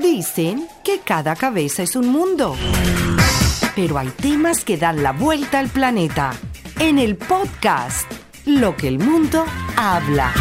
Dicen 0.00 0.68
que 0.84 1.00
cada 1.00 1.34
cabeza 1.34 1.82
es 1.82 1.96
un 1.96 2.06
mundo. 2.06 2.54
Pero 3.74 3.98
hay 3.98 4.06
temas 4.08 4.64
que 4.64 4.76
dan 4.76 5.02
la 5.02 5.10
vuelta 5.10 5.58
al 5.58 5.68
planeta. 5.68 6.34
En 6.78 7.00
el 7.00 7.16
podcast, 7.16 8.08
Lo 8.46 8.76
que 8.76 8.86
el 8.86 9.00
mundo 9.00 9.44
habla. 9.76 10.32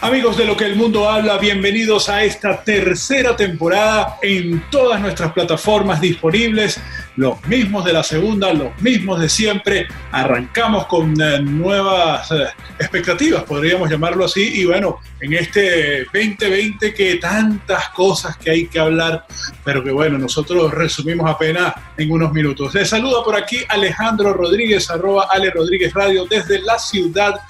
Amigos 0.00 0.38
de 0.38 0.46
lo 0.46 0.56
que 0.56 0.64
el 0.64 0.76
mundo 0.76 1.10
habla, 1.10 1.36
bienvenidos 1.36 2.08
a 2.08 2.24
esta 2.24 2.64
tercera 2.64 3.36
temporada 3.36 4.16
en 4.22 4.64
todas 4.70 4.98
nuestras 4.98 5.32
plataformas 5.32 6.00
disponibles, 6.00 6.80
los 7.16 7.44
mismos 7.46 7.84
de 7.84 7.92
la 7.92 8.02
segunda, 8.02 8.52
los 8.52 8.80
mismos 8.80 9.20
de 9.20 9.28
siempre. 9.28 9.86
Arrancamos 10.12 10.86
con 10.86 11.20
eh, 11.20 11.40
nuevas 11.40 12.30
eh, 12.30 12.46
expectativas, 12.78 13.44
podríamos 13.44 13.90
llamarlo 13.90 14.24
así, 14.24 14.60
y 14.60 14.64
bueno, 14.64 14.98
en 15.20 15.34
este 15.34 16.04
2020 16.04 16.94
que 16.94 17.16
tantas 17.16 17.90
cosas 17.90 18.36
que 18.36 18.50
hay 18.50 18.66
que 18.66 18.78
hablar, 18.78 19.26
pero 19.64 19.82
que 19.84 19.90
bueno, 19.90 20.18
nosotros 20.18 20.72
resumimos 20.72 21.28
apenas 21.28 21.74
en 21.96 22.10
unos 22.10 22.32
minutos. 22.32 22.74
Les 22.74 22.88
saluda 22.88 23.22
por 23.24 23.36
aquí 23.36 23.58
Alejandro 23.68 24.32
Rodríguez, 24.32 24.90
arroba 24.90 25.28
Ale 25.30 25.50
Rodríguez 25.50 25.92
Radio, 25.92 26.26
desde 26.26 26.60
la 26.62 26.78
ciudad 26.78 27.40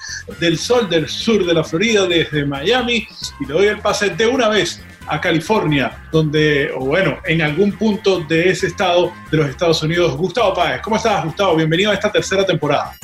del 0.40 0.58
sol 0.58 0.88
del 0.88 1.08
sur 1.08 1.44
de 1.44 1.54
la 1.54 1.64
Florida, 1.64 2.06
desde 2.06 2.44
Miami 2.44 3.06
y 3.40 3.46
le 3.46 3.52
doy 3.52 3.66
el 3.66 3.78
pase 3.78 4.10
de 4.10 4.26
una 4.26 4.48
vez 4.48 4.82
a 5.10 5.20
California, 5.20 6.06
donde, 6.12 6.70
o 6.70 6.86
bueno, 6.86 7.18
en 7.24 7.42
algún 7.42 7.72
punto 7.72 8.20
de 8.20 8.50
ese 8.50 8.68
estado 8.68 9.12
de 9.30 9.36
los 9.36 9.48
Estados 9.48 9.82
Unidos. 9.82 10.16
Gustavo 10.16 10.54
Páez, 10.54 10.80
¿cómo 10.82 10.96
estás, 10.96 11.24
Gustavo? 11.24 11.56
Bienvenido 11.56 11.90
a 11.90 11.94
esta 11.94 12.12
tercera 12.12 12.46
temporada. 12.46 12.94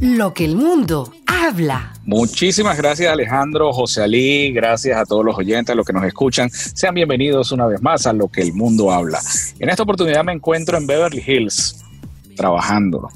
Lo 0.00 0.32
que 0.32 0.46
el 0.46 0.56
mundo 0.56 1.12
habla. 1.26 1.92
Muchísimas 2.04 2.76
gracias 2.76 3.12
Alejandro, 3.12 3.72
José 3.72 4.02
Ali, 4.02 4.52
gracias 4.52 4.96
a 4.98 5.04
todos 5.04 5.24
los 5.24 5.36
oyentes, 5.36 5.72
a 5.72 5.74
los 5.74 5.86
que 5.86 5.92
nos 5.92 6.04
escuchan. 6.04 6.50
Sean 6.50 6.94
bienvenidos 6.94 7.52
una 7.52 7.66
vez 7.66 7.82
más 7.82 8.06
a 8.06 8.12
Lo 8.12 8.28
que 8.28 8.40
el 8.40 8.54
mundo 8.54 8.90
habla. 8.90 9.20
En 9.58 9.68
esta 9.68 9.82
oportunidad 9.82 10.24
me 10.24 10.32
encuentro 10.32 10.78
en 10.78 10.86
Beverly 10.86 11.22
Hills, 11.26 11.84
trabajando. 12.36 13.10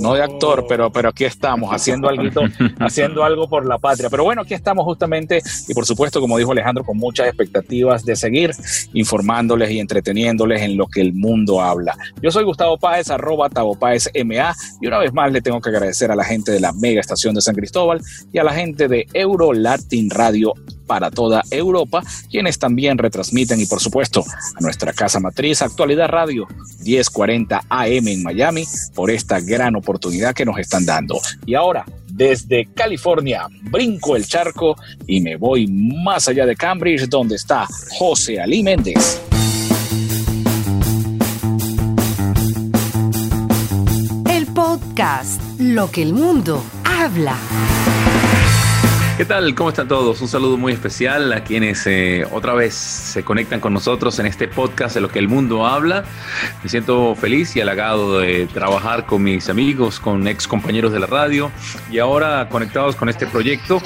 No 0.00 0.14
de 0.14 0.22
actor, 0.22 0.64
pero, 0.68 0.90
pero 0.90 1.10
aquí 1.10 1.24
estamos 1.24 1.70
haciendo 1.72 2.08
algo, 2.08 2.22
haciendo 2.80 3.22
algo 3.22 3.48
por 3.48 3.66
la 3.66 3.78
patria. 3.78 4.08
Pero 4.08 4.24
bueno, 4.24 4.42
aquí 4.42 4.54
estamos 4.54 4.84
justamente 4.84 5.42
y 5.68 5.74
por 5.74 5.84
supuesto, 5.84 6.20
como 6.20 6.38
dijo 6.38 6.52
Alejandro, 6.52 6.84
con 6.84 6.96
muchas 6.96 7.26
expectativas 7.26 8.04
de 8.04 8.16
seguir 8.16 8.52
informándoles 8.94 9.70
y 9.70 9.78
entreteniéndoles 9.78 10.62
en 10.62 10.76
lo 10.76 10.86
que 10.86 11.00
el 11.00 11.12
mundo 11.12 11.60
habla. 11.60 11.96
Yo 12.22 12.30
soy 12.30 12.44
Gustavo 12.44 12.78
Páez, 12.78 13.10
arroba 13.10 13.50
Tavo 13.50 13.78
Páez 13.78 14.08
MA 14.24 14.54
y 14.80 14.86
una 14.86 14.98
vez 14.98 15.12
más 15.12 15.30
le 15.32 15.42
tengo 15.42 15.60
que 15.60 15.68
agradecer 15.68 16.10
a 16.10 16.16
la 16.16 16.24
gente 16.24 16.50
de 16.50 16.60
la 16.60 16.72
mega 16.72 17.00
estación 17.00 17.34
de 17.34 17.42
San 17.42 17.54
Cristóbal 17.54 18.00
y 18.32 18.38
a 18.38 18.44
la 18.44 18.54
gente 18.54 18.88
de 18.88 19.06
Euro 19.12 19.52
Latin 19.52 20.08
Radio 20.08 20.54
para 20.86 21.10
toda 21.10 21.44
Europa, 21.52 22.02
quienes 22.28 22.58
también 22.58 22.98
retransmiten 22.98 23.60
y 23.60 23.66
por 23.66 23.78
supuesto 23.78 24.24
a 24.56 24.60
nuestra 24.60 24.92
casa 24.92 25.20
matriz 25.20 25.62
Actualidad 25.62 26.08
Radio 26.08 26.48
1040 26.84 27.62
AM 27.68 28.08
en 28.08 28.22
Miami 28.24 28.64
por 28.92 29.12
esta 29.12 29.38
gran 29.38 29.76
oportunidad 29.76 29.89
que 30.34 30.44
nos 30.44 30.58
están 30.58 30.84
dando. 30.84 31.18
Y 31.46 31.54
ahora, 31.54 31.84
desde 32.06 32.66
California, 32.74 33.46
brinco 33.70 34.16
el 34.16 34.26
charco 34.26 34.76
y 35.06 35.20
me 35.20 35.36
voy 35.36 35.66
más 35.66 36.28
allá 36.28 36.46
de 36.46 36.56
Cambridge, 36.56 37.08
donde 37.08 37.36
está 37.36 37.66
José 37.98 38.40
Ali 38.40 38.62
Méndez. 38.62 39.20
El 44.30 44.46
podcast 44.46 45.40
Lo 45.58 45.90
que 45.90 46.02
el 46.02 46.12
mundo 46.12 46.62
habla. 46.84 47.36
¿Qué 49.20 49.26
tal? 49.26 49.54
¿Cómo 49.54 49.68
están 49.68 49.86
todos? 49.86 50.18
Un 50.22 50.28
saludo 50.28 50.56
muy 50.56 50.72
especial 50.72 51.30
a 51.34 51.44
quienes 51.44 51.86
eh, 51.86 52.24
otra 52.32 52.54
vez 52.54 52.72
se 52.72 53.22
conectan 53.22 53.60
con 53.60 53.74
nosotros 53.74 54.18
en 54.18 54.24
este 54.24 54.48
podcast 54.48 54.94
de 54.94 55.02
lo 55.02 55.10
que 55.10 55.18
el 55.18 55.28
mundo 55.28 55.66
habla. 55.66 56.04
Me 56.62 56.70
siento 56.70 57.14
feliz 57.16 57.54
y 57.54 57.60
halagado 57.60 58.20
de 58.20 58.46
trabajar 58.46 59.04
con 59.04 59.22
mis 59.22 59.50
amigos, 59.50 60.00
con 60.00 60.26
ex 60.26 60.48
compañeros 60.48 60.94
de 60.94 61.00
la 61.00 61.06
radio 61.06 61.52
y 61.90 61.98
ahora 61.98 62.48
conectados 62.48 62.96
con 62.96 63.10
este 63.10 63.26
proyecto. 63.26 63.82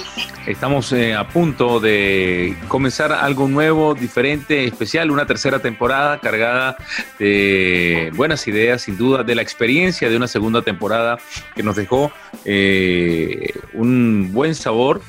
Estamos 0.47 0.93
eh, 0.93 1.17
a 1.17 1.27
punto 1.27 1.81
de 1.81 2.57
comenzar 2.69 3.11
algo 3.11 3.49
nuevo, 3.49 3.95
diferente, 3.95 4.65
especial, 4.67 5.11
una 5.11 5.27
tercera 5.27 5.59
temporada 5.59 6.21
cargada 6.21 6.77
de 7.19 8.13
buenas 8.15 8.47
ideas, 8.47 8.83
sin 8.83 8.97
duda, 8.97 9.25
de 9.25 9.35
la 9.35 9.43
experiencia 9.43 10.09
de 10.09 10.17
una 10.17 10.29
segunda 10.29 10.63
temporada 10.63 11.19
que 11.57 11.65
nos 11.65 11.75
dejó 11.75 12.13
eh, 12.45 13.53
un 13.73 14.31
buen 14.33 14.55
sabor 14.55 15.01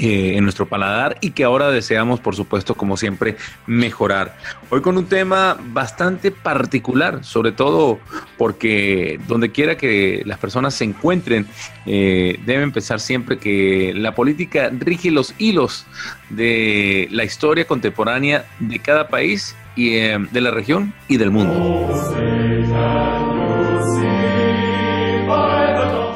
eh, 0.00 0.36
en 0.36 0.44
nuestro 0.44 0.66
paladar 0.66 1.18
y 1.20 1.32
que 1.32 1.42
ahora 1.42 1.72
deseamos, 1.72 2.20
por 2.20 2.36
supuesto, 2.36 2.76
como 2.76 2.96
siempre, 2.96 3.36
mejorar. 3.66 4.36
Hoy 4.70 4.80
con 4.80 4.96
un 4.96 5.06
tema 5.06 5.58
bastante 5.72 6.30
particular, 6.30 7.24
sobre 7.24 7.50
todo 7.50 7.98
porque 8.36 9.18
donde 9.26 9.50
quiera 9.50 9.76
que 9.76 10.22
las 10.24 10.38
personas 10.38 10.74
se 10.74 10.84
encuentren, 10.84 11.48
eh, 11.84 12.38
deben 12.46 12.70
pensar 12.70 13.00
siempre 13.00 13.38
que 13.38 13.92
la 13.92 14.14
política 14.14 14.70
rige 14.72 15.10
los 15.10 15.34
hilos 15.36 15.84
de 16.30 17.08
la 17.10 17.24
historia 17.24 17.66
contemporánea 17.66 18.46
de 18.60 18.78
cada 18.78 19.08
país 19.08 19.56
y 19.74 19.96
eh, 19.96 20.16
de 20.30 20.40
la 20.40 20.52
región 20.52 20.94
y 21.08 21.16
del 21.16 21.32
mundo. 21.32 22.17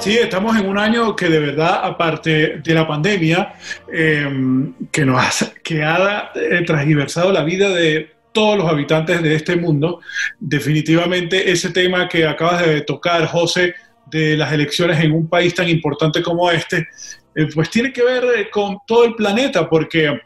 Sí, 0.02 0.18
estamos 0.18 0.56
en 0.56 0.68
un 0.68 0.78
año 0.78 1.14
que 1.14 1.28
de 1.28 1.38
verdad, 1.38 1.78
aparte 1.84 2.58
de 2.58 2.74
la 2.74 2.88
pandemia, 2.88 3.54
em, 3.86 4.74
que, 4.90 5.04
nos 5.04 5.42
ha, 5.42 5.52
que 5.62 5.84
ha 5.84 6.32
eh, 6.34 6.64
transversado 6.66 7.30
la 7.30 7.44
vida 7.44 7.68
de 7.68 8.10
todos 8.32 8.58
los 8.58 8.68
habitantes 8.68 9.22
de 9.22 9.32
este 9.36 9.54
mundo, 9.54 10.00
definitivamente 10.40 11.52
ese 11.52 11.70
tema 11.70 12.08
que 12.08 12.26
acabas 12.26 12.66
de 12.66 12.80
tocar, 12.80 13.26
José, 13.26 13.76
de 14.06 14.36
las 14.36 14.52
elecciones 14.52 14.98
en 14.98 15.12
un 15.12 15.28
país 15.28 15.54
tan 15.54 15.68
importante 15.68 16.20
como 16.20 16.50
este, 16.50 16.88
eh, 17.36 17.46
pues 17.54 17.70
tiene 17.70 17.92
que 17.92 18.02
ver 18.02 18.24
eh, 18.24 18.50
con 18.50 18.78
todo 18.84 19.04
el 19.04 19.14
planeta, 19.14 19.68
porque 19.68 20.20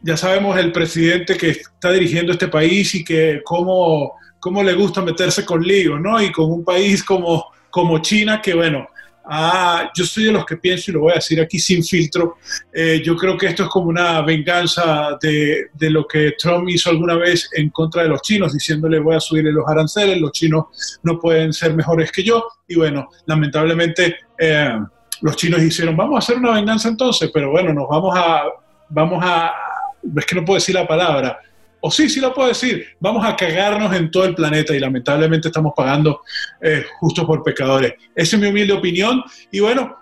ya 0.00 0.16
sabemos 0.16 0.58
el 0.58 0.72
presidente 0.72 1.36
que 1.36 1.50
está 1.50 1.92
dirigiendo 1.92 2.32
este 2.32 2.48
país 2.48 2.94
y 2.94 3.04
que 3.04 3.42
cómo, 3.44 4.14
cómo 4.40 4.62
le 4.62 4.72
gusta 4.72 5.02
meterse 5.02 5.44
con 5.44 5.62
líos, 5.62 6.00
¿no? 6.00 6.18
Y 6.22 6.32
con 6.32 6.50
un 6.50 6.64
país 6.64 7.04
como 7.04 7.54
como 7.76 7.98
China, 7.98 8.40
que 8.40 8.54
bueno, 8.54 8.88
ah, 9.26 9.90
yo 9.94 10.06
soy 10.06 10.24
de 10.24 10.32
los 10.32 10.46
que 10.46 10.56
pienso, 10.56 10.90
y 10.90 10.94
lo 10.94 11.00
voy 11.00 11.12
a 11.12 11.16
decir 11.16 11.38
aquí 11.38 11.58
sin 11.58 11.84
filtro, 11.84 12.38
eh, 12.72 13.02
yo 13.04 13.14
creo 13.14 13.36
que 13.36 13.48
esto 13.48 13.64
es 13.64 13.68
como 13.68 13.90
una 13.90 14.22
venganza 14.22 15.18
de, 15.20 15.66
de, 15.74 15.90
lo 15.90 16.06
que 16.06 16.32
Trump 16.38 16.66
hizo 16.70 16.88
alguna 16.88 17.16
vez 17.16 17.50
en 17.52 17.68
contra 17.68 18.04
de 18.04 18.08
los 18.08 18.22
chinos, 18.22 18.54
diciéndole 18.54 18.98
voy 18.98 19.16
a 19.16 19.20
subirle 19.20 19.52
los 19.52 19.68
aranceles, 19.68 20.18
los 20.18 20.32
chinos 20.32 20.98
no 21.02 21.18
pueden 21.18 21.52
ser 21.52 21.74
mejores 21.74 22.10
que 22.10 22.22
yo, 22.22 22.48
y 22.66 22.76
bueno, 22.76 23.10
lamentablemente 23.26 24.16
eh, 24.38 24.78
los 25.20 25.36
chinos 25.36 25.60
hicieron, 25.60 25.98
vamos 25.98 26.14
a 26.14 26.18
hacer 26.20 26.38
una 26.38 26.52
venganza 26.52 26.88
entonces, 26.88 27.30
pero 27.30 27.50
bueno, 27.50 27.74
nos 27.74 27.90
vamos 27.90 28.16
a, 28.16 28.42
vamos 28.88 29.22
a, 29.22 29.52
es 30.16 30.24
que 30.24 30.34
no 30.34 30.46
puedo 30.46 30.56
decir 30.56 30.74
la 30.74 30.88
palabra, 30.88 31.40
o 31.80 31.90
sí, 31.90 32.08
sí 32.08 32.20
lo 32.20 32.32
puedo 32.32 32.48
decir, 32.48 32.86
vamos 33.00 33.24
a 33.24 33.36
cagarnos 33.36 33.94
en 33.94 34.10
todo 34.10 34.24
el 34.24 34.34
planeta 34.34 34.74
y 34.74 34.80
lamentablemente 34.80 35.48
estamos 35.48 35.72
pagando 35.76 36.22
eh, 36.60 36.84
justo 36.98 37.26
por 37.26 37.42
pecadores. 37.42 37.94
Esa 38.14 38.36
es 38.36 38.42
mi 38.42 38.48
humilde 38.48 38.72
opinión 38.72 39.22
y 39.50 39.60
bueno, 39.60 39.96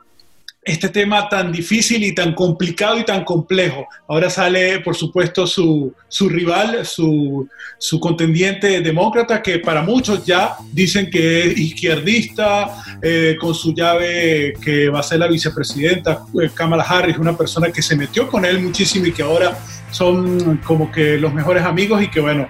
este 0.64 0.88
tema 0.88 1.28
tan 1.28 1.52
difícil 1.52 2.02
y 2.02 2.14
tan 2.14 2.34
complicado 2.34 2.98
y 2.98 3.04
tan 3.04 3.24
complejo. 3.24 3.86
Ahora 4.08 4.30
sale, 4.30 4.80
por 4.80 4.96
supuesto, 4.96 5.46
su, 5.46 5.92
su 6.08 6.28
rival, 6.28 6.86
su, 6.86 7.46
su, 7.78 8.00
contendiente 8.00 8.80
demócrata, 8.80 9.42
que 9.42 9.58
para 9.58 9.82
muchos 9.82 10.24
ya 10.24 10.56
dicen 10.72 11.10
que 11.10 11.48
es 11.48 11.58
izquierdista, 11.58 12.82
eh, 13.02 13.36
con 13.38 13.54
su 13.54 13.74
llave 13.74 14.54
que 14.62 14.88
va 14.88 15.00
a 15.00 15.02
ser 15.02 15.18
la 15.18 15.28
vicepresidenta, 15.28 16.24
eh, 16.42 16.50
Kamala 16.54 16.84
Harris, 16.84 17.18
una 17.18 17.36
persona 17.36 17.70
que 17.70 17.82
se 17.82 17.94
metió 17.94 18.26
con 18.28 18.44
él 18.44 18.60
muchísimo 18.60 19.06
y 19.06 19.12
que 19.12 19.22
ahora 19.22 19.58
son 19.90 20.56
como 20.64 20.90
que 20.90 21.18
los 21.18 21.32
mejores 21.34 21.64
amigos 21.64 22.02
y 22.02 22.08
que 22.08 22.20
bueno, 22.20 22.48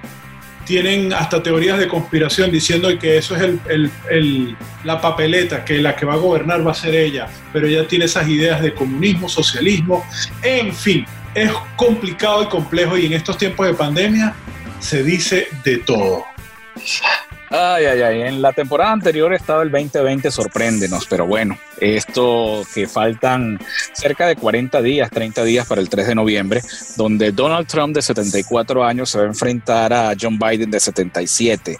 tienen 0.64 1.12
hasta 1.12 1.42
teorías 1.42 1.78
de 1.78 1.88
conspiración 1.88 2.50
diciendo 2.50 2.88
que 2.98 3.18
eso 3.18 3.36
es 3.36 3.42
el, 3.68 4.56
la 4.84 5.00
papeleta, 5.00 5.64
que 5.64 5.78
la 5.78 5.94
que 5.96 6.06
va 6.06 6.14
a 6.14 6.16
gobernar 6.16 6.66
va 6.66 6.72
a 6.72 6.74
ser 6.74 6.94
ella, 6.94 7.28
pero 7.52 7.66
ella 7.66 7.86
tiene 7.86 8.06
esas 8.06 8.28
ideas 8.28 8.62
de 8.62 8.74
comunismo, 8.74 9.28
socialismo, 9.28 10.04
en 10.42 10.74
fin, 10.74 11.06
es 11.34 11.52
complicado 11.76 12.42
y 12.44 12.46
complejo 12.46 12.96
y 12.96 13.06
en 13.06 13.12
estos 13.12 13.36
tiempos 13.38 13.66
de 13.66 13.74
pandemia 13.74 14.34
se 14.80 15.02
dice 15.02 15.48
de 15.64 15.78
todo. 15.78 16.24
Ay, 17.56 17.84
ay, 17.84 18.02
ay. 18.02 18.22
En 18.22 18.42
la 18.42 18.52
temporada 18.52 18.90
anterior 18.90 19.32
estaba 19.32 19.62
el 19.62 19.70
2020, 19.70 20.28
sorpréndenos, 20.32 21.06
pero 21.06 21.24
bueno, 21.24 21.56
esto 21.80 22.64
que 22.74 22.88
faltan 22.88 23.60
cerca 23.92 24.26
de 24.26 24.34
40 24.34 24.82
días, 24.82 25.08
30 25.08 25.44
días 25.44 25.64
para 25.64 25.80
el 25.80 25.88
3 25.88 26.08
de 26.08 26.14
noviembre, 26.16 26.62
donde 26.96 27.30
Donald 27.30 27.68
Trump 27.68 27.94
de 27.94 28.02
74 28.02 28.82
años 28.82 29.08
se 29.10 29.18
va 29.18 29.24
a 29.24 29.28
enfrentar 29.28 29.92
a 29.92 30.14
John 30.20 30.36
Biden 30.36 30.68
de 30.72 30.80
77. 30.80 31.78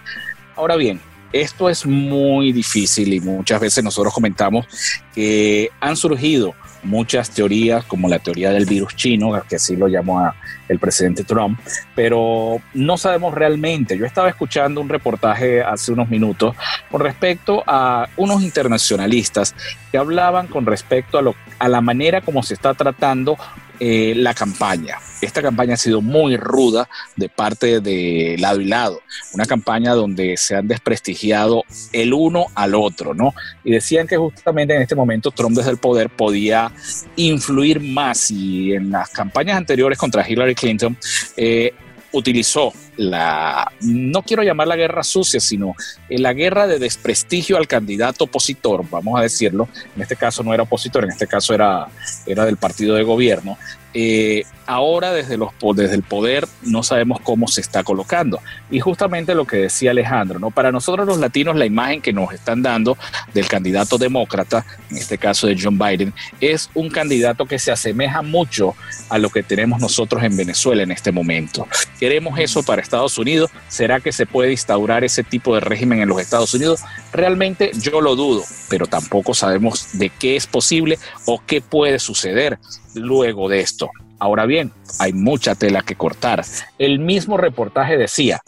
Ahora 0.55 0.77
bien, 0.77 1.01
Esto 1.35 1.69
es 1.69 1.85
muy 1.85 2.53
difícil 2.53 3.13
y 3.13 3.19
muchas 3.19 3.61
veces 3.61 3.83
nosotros 3.83 4.15
comentamos 4.15 4.69
que 5.13 5.69
han 5.81 5.97
surgido 5.97 6.55
muchas 6.85 7.31
teorías, 7.31 7.85
como 7.85 8.09
la 8.09 8.19
teoría 8.19 8.51
del 8.51 8.67
virus 8.67 8.95
chino, 8.97 9.33
que 9.49 9.57
así 9.57 9.77
lo 9.77 9.89
llamó 9.89 10.33
el 10.69 10.79
presidente 10.79 11.25
Trump, 11.25 11.59
pero 11.95 12.61
no 12.73 12.97
sabemos 12.97 13.35
realmente. 13.35 13.99
Yo 13.99 14.07
estaba 14.07 14.29
escuchando 14.29 14.81
un 14.81 14.89
reportaje 14.89 15.63
hace 15.63 15.93
unos 15.93 16.09
minutos 16.09 16.55
con 16.91 17.01
respecto 17.01 17.63
a 17.67 18.09
unos 18.17 18.43
internacionalistas 18.43 19.55
que 19.91 19.99
hablaban 19.99 20.47
con 20.47 20.67
respecto 20.67 21.19
a, 21.19 21.23
lo, 21.23 21.35
a 21.59 21.69
la 21.69 21.81
manera 21.81 22.21
como 22.21 22.43
se 22.43 22.55
está 22.55 22.75
tratando 22.75 23.37
eh, 23.81 24.15
la 24.17 24.35
campaña. 24.35 24.99
Esta 25.21 25.43
campaña 25.43 25.75
ha 25.75 25.77
sido 25.77 26.01
muy 26.01 26.37
ruda 26.37 26.89
de 27.17 27.29
parte 27.29 27.81
de 27.81 28.37
lado 28.39 28.61
y 28.61 28.67
lado. 28.67 29.01
Una 29.33 29.47
campaña 29.47 29.95
donde 29.95 30.37
se 30.37 30.57
han 30.57 30.69
desprestigiado 30.69 31.65
el 31.93 32.13
uno 32.13 32.47
al 32.55 32.75
otro, 32.75 33.15
¿no? 33.15 33.35
Y 33.65 33.73
decían 33.73 34.07
que 34.07 34.17
justamente 34.17 34.75
en 34.75 34.83
este 34.83 34.95
momento 34.95 35.31
Trump 35.31 35.57
desde 35.57 35.71
el 35.71 35.79
poder 35.79 36.11
podía 36.11 36.71
influir 37.17 37.81
más 37.81 38.31
y 38.31 38.75
en 38.75 38.91
las 38.91 39.11
campañas 39.11 39.57
anteriores 39.57 39.99
contra 39.99 40.29
Hillary 40.29 40.55
Clinton 40.55 40.97
eh, 41.37 41.73
utilizó 42.15 42.73
la, 42.97 43.71
no 43.81 44.23
quiero 44.23 44.43
llamar 44.43 44.69
la 44.69 44.77
guerra 44.77 45.03
sucia, 45.03 45.41
sino 45.41 45.75
eh, 46.09 46.19
la 46.19 46.33
guerra 46.33 46.67
de 46.67 46.79
desprestigio 46.79 47.57
al 47.57 47.67
candidato 47.67 48.25
opositor, 48.25 48.85
vamos 48.89 49.19
a 49.19 49.23
decirlo, 49.23 49.69
en 49.97 50.03
este 50.03 50.17
caso 50.17 50.43
no 50.43 50.55
era 50.55 50.63
opositor, 50.63 51.05
en 51.05 51.11
este 51.11 51.27
caso 51.27 51.53
era, 51.55 51.89
era 52.27 52.45
del 52.45 52.57
partido 52.57 52.95
de 52.95 53.03
gobierno, 53.03 53.59
eh, 53.93 54.45
ahora 54.67 55.13
desde, 55.13 55.37
los, 55.37 55.51
el 55.79 56.03
poder 56.03 56.47
no 56.63 56.83
sabemos 56.83 57.21
cómo 57.23 57.49
se 57.49 57.61
está 57.61 57.83
colocando. 57.83 58.41
Y 58.71 58.81
justamente 58.81 59.35
lo 59.35 59.47
que 59.47 59.57
decía 59.57 59.91
Alejandro, 59.91 60.39
¿no? 60.39 60.51
para 60.51 60.73
nosotros 60.73 61.07
los 61.07 61.19
latinos 61.19 61.57
la 61.57 61.67
imagen 61.67 62.01
que 62.01 62.13
nos 62.13 62.33
están 62.33 62.63
dando 62.63 62.97
del 63.33 63.49
candidato 63.49 63.99
demócrata, 63.99 64.65
en 64.91 64.99
este 64.99 65.19
caso 65.19 65.47
de 65.47 65.57
John 65.61 65.79
Biden, 65.79 66.15
es 66.41 66.71
un 66.75 66.91
candidato 66.91 67.47
que 67.47 67.59
se 67.59 67.73
asemeja 67.73 68.23
mucho 68.23 68.75
a 69.09 69.19
lo 69.19 69.31
que 69.31 69.43
tenemos 69.43 69.81
nosotros 69.81 70.23
en 70.23 70.37
Venezuela 70.37 70.83
en 70.83 70.91
este 70.91 71.13
momento. 71.13 71.67
Queremos 71.99 72.39
eso 72.39 72.63
para 72.63 72.83
Estados 72.83 73.19
Unidos. 73.19 73.51
¿Será 73.69 74.01
que 74.01 74.13
se 74.13 74.27
puede 74.27 74.53
instaurar 74.53 75.05
ese 75.05 75.23
tipo 75.23 75.55
de 75.55 75.61
régimen 75.61 76.01
en 76.01 76.09
los 76.09 76.21
Estados 76.21 76.55
Unidos? 76.55 76.81
Realmente 77.13 77.71
yo 77.75 78.01
lo 78.01 78.17
dudo, 78.17 78.45
pero 78.69 78.87
tampoco 78.87 79.35
sabemos 79.35 79.89
de 79.93 80.11
qué 80.11 80.37
es 80.37 80.47
posible 80.47 80.99
o 81.27 81.43
qué 81.45 81.61
puede 81.61 81.99
suceder 81.99 82.59
luego 82.95 83.49
de 83.49 83.61
esto. 83.61 83.91
Ahora 84.25 84.47
bien, 84.47 84.73
hay 85.01 85.13
mucha 85.13 85.55
tela 85.55 85.83
que 85.83 85.97
cortar. 85.97 86.43
El 86.79 86.99
mismo 86.99 87.37
reportaje 87.37 87.99
decía, 87.99 88.41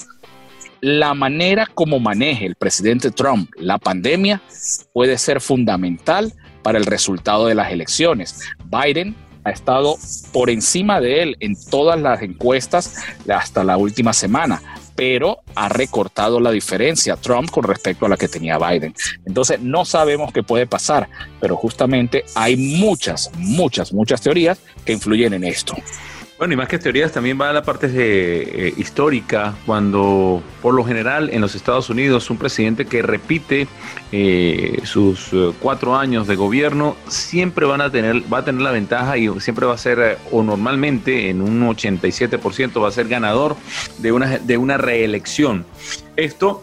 la 0.80 1.12
manera 1.12 1.66
como 1.66 2.00
maneje 2.00 2.46
el 2.46 2.54
presidente 2.54 3.10
Trump 3.10 3.50
la 3.58 3.76
pandemia 3.76 4.40
puede 4.94 5.18
ser 5.18 5.42
fundamental 5.42 6.32
para 6.62 6.78
el 6.78 6.86
resultado 6.86 7.44
de 7.46 7.56
las 7.56 7.72
elecciones. 7.72 8.40
Biden 8.64 9.14
ha 9.44 9.50
estado 9.50 9.98
por 10.32 10.48
encima 10.48 10.98
de 10.98 11.22
él 11.22 11.36
en 11.40 11.54
todas 11.68 12.00
las 12.00 12.22
encuestas 12.22 12.94
hasta 13.28 13.62
la 13.62 13.76
última 13.76 14.14
semana 14.14 14.62
pero 14.96 15.42
ha 15.54 15.68
recortado 15.68 16.40
la 16.40 16.50
diferencia 16.50 17.16
Trump 17.16 17.50
con 17.50 17.64
respecto 17.64 18.06
a 18.06 18.08
la 18.08 18.16
que 18.16 18.28
tenía 18.28 18.58
Biden. 18.58 18.94
Entonces 19.26 19.60
no 19.60 19.84
sabemos 19.84 20.32
qué 20.32 20.42
puede 20.42 20.66
pasar, 20.66 21.08
pero 21.40 21.56
justamente 21.56 22.24
hay 22.34 22.56
muchas, 22.56 23.30
muchas, 23.36 23.92
muchas 23.92 24.20
teorías 24.22 24.58
que 24.84 24.92
influyen 24.92 25.34
en 25.34 25.44
esto. 25.44 25.76
Bueno, 26.38 26.52
y 26.52 26.56
más 26.58 26.68
que 26.68 26.78
teorías, 26.78 27.12
también 27.12 27.40
va 27.40 27.48
a 27.48 27.52
la 27.54 27.62
parte 27.62 27.88
de, 27.88 28.68
eh, 28.68 28.74
histórica, 28.76 29.54
cuando 29.64 30.42
por 30.60 30.74
lo 30.74 30.84
general 30.84 31.30
en 31.32 31.40
los 31.40 31.54
Estados 31.54 31.88
Unidos 31.88 32.28
un 32.28 32.36
presidente 32.36 32.84
que 32.84 33.00
repite 33.00 33.66
eh, 34.12 34.82
sus 34.84 35.32
eh, 35.32 35.52
cuatro 35.60 35.96
años 35.96 36.26
de 36.26 36.36
gobierno 36.36 36.94
siempre 37.08 37.64
van 37.64 37.80
a 37.80 37.90
tener, 37.90 38.22
va 38.30 38.38
a 38.38 38.44
tener 38.44 38.60
la 38.60 38.70
ventaja 38.70 39.16
y 39.16 39.28
siempre 39.40 39.64
va 39.64 39.72
a 39.72 39.78
ser, 39.78 40.18
o 40.30 40.42
normalmente 40.42 41.30
en 41.30 41.40
un 41.40 41.66
87% 41.66 42.82
va 42.82 42.88
a 42.88 42.92
ser 42.92 43.08
ganador 43.08 43.56
de 43.96 44.12
una, 44.12 44.36
de 44.36 44.58
una 44.58 44.76
reelección. 44.76 45.64
Esto 46.16 46.62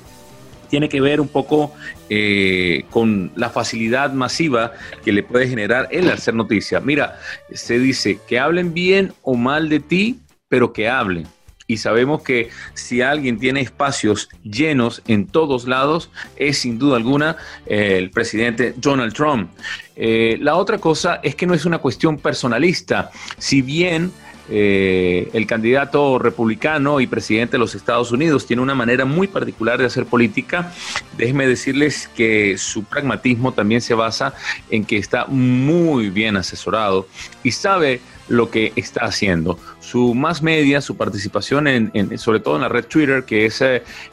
tiene 0.70 0.88
que 0.88 1.02
ver 1.02 1.20
un 1.20 1.28
poco 1.28 1.72
eh, 2.10 2.86
con 2.90 3.32
la 3.36 3.50
facilidad 3.50 4.12
masiva 4.14 4.74
que 5.04 5.12
le 5.12 5.24
puede 5.24 5.48
generar 5.48 5.88
el 5.92 6.10
hacer 6.10 6.34
noticia. 6.34 6.80
Mira, 6.80 7.20
se 7.54 7.80
dice 7.80 8.20
que 8.28 8.40
hablen 8.40 8.74
bien 8.74 9.14
o 9.22 9.36
mal 9.36 9.70
de 9.70 9.80
ti, 9.80 10.20
pero 10.48 10.74
que 10.74 10.90
hablen. 10.90 11.28
Y 11.66 11.78
sabemos 11.78 12.22
que 12.24 12.50
si 12.74 13.02
alguien 13.02 13.40
tiene 13.40 13.62
espacios 13.62 14.30
llenos 14.44 15.02
en 15.08 15.28
todos 15.28 15.68
lados, 15.68 16.12
es 16.36 16.58
sin 16.58 16.78
duda 16.78 16.98
alguna 16.98 17.38
eh, 17.66 17.96
el 17.98 18.12
presidente 18.12 18.74
Donald 18.76 19.14
Trump. 19.14 19.50
Eh, 19.96 20.38
la 20.42 20.56
otra 20.56 20.78
cosa 20.78 21.20
es 21.24 21.36
que 21.36 21.48
no 21.48 21.54
es 21.54 21.66
una 21.66 21.78
cuestión 21.78 22.18
personalista. 22.18 23.12
Si 23.38 23.62
bien 23.62 24.12
eh, 24.56 25.32
el 25.34 25.48
candidato 25.48 26.20
republicano 26.20 27.00
y 27.00 27.08
presidente 27.08 27.54
de 27.54 27.58
los 27.58 27.74
Estados 27.74 28.12
Unidos 28.12 28.46
tiene 28.46 28.62
una 28.62 28.76
manera 28.76 29.04
muy 29.04 29.26
particular 29.26 29.80
de 29.80 29.86
hacer 29.86 30.06
política. 30.06 30.72
Déjenme 31.18 31.48
decirles 31.48 32.08
que 32.16 32.56
su 32.60 32.84
pragmatismo 32.84 33.54
también 33.54 33.82
se 33.82 33.96
basa 33.96 34.36
en 34.70 34.86
que 34.86 34.98
está 34.98 35.26
muy 35.26 36.12
bien 36.12 36.38
asesorado 36.38 37.08
y 37.42 37.50
sabe 37.50 38.00
lo 38.28 38.50
que 38.50 38.74
está 38.76 39.06
haciendo. 39.06 39.58
Su 39.80 40.14
más 40.14 40.42
media, 40.42 40.82
su 40.82 40.96
participación 40.96 41.68
en, 41.68 42.18
sobre 42.18 42.40
todo 42.40 42.56
en 42.56 42.62
la 42.62 42.70
red 42.70 42.86
Twitter, 42.86 43.26
que 43.26 43.46
es 43.46 43.62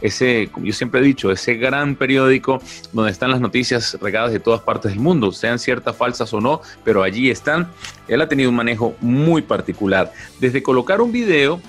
ese, 0.01 0.49
como 0.53 0.67
yo 0.67 0.73
siempre 0.73 1.01
he 1.01 1.05
dicho, 1.05 1.31
ese 1.31 1.55
gran 1.55 1.95
periódico 1.95 2.61
donde 2.93 3.13
están 3.13 3.31
las 3.31 3.41
noticias 3.41 3.97
regadas 4.01 4.33
de 4.33 4.41
todas 4.41 4.61
partes 4.61 4.93
del 4.93 5.01
mundo, 5.01 5.33
sean 5.33 5.59
ciertas, 5.59 5.97
falsas 5.97 6.33
o 6.33 6.41
no, 6.41 6.61
pero 6.85 7.03
allí 7.03 7.31
están. 7.31 7.69
Él 8.09 8.21
ha 8.21 8.29
tenido 8.29 8.51
un 8.51 8.57
manejo 8.57 8.97
muy 9.01 9.43
particular. 9.43 10.13
Desde 10.41 10.63
colocar 10.63 11.01
un 11.01 11.13
video 11.13 11.61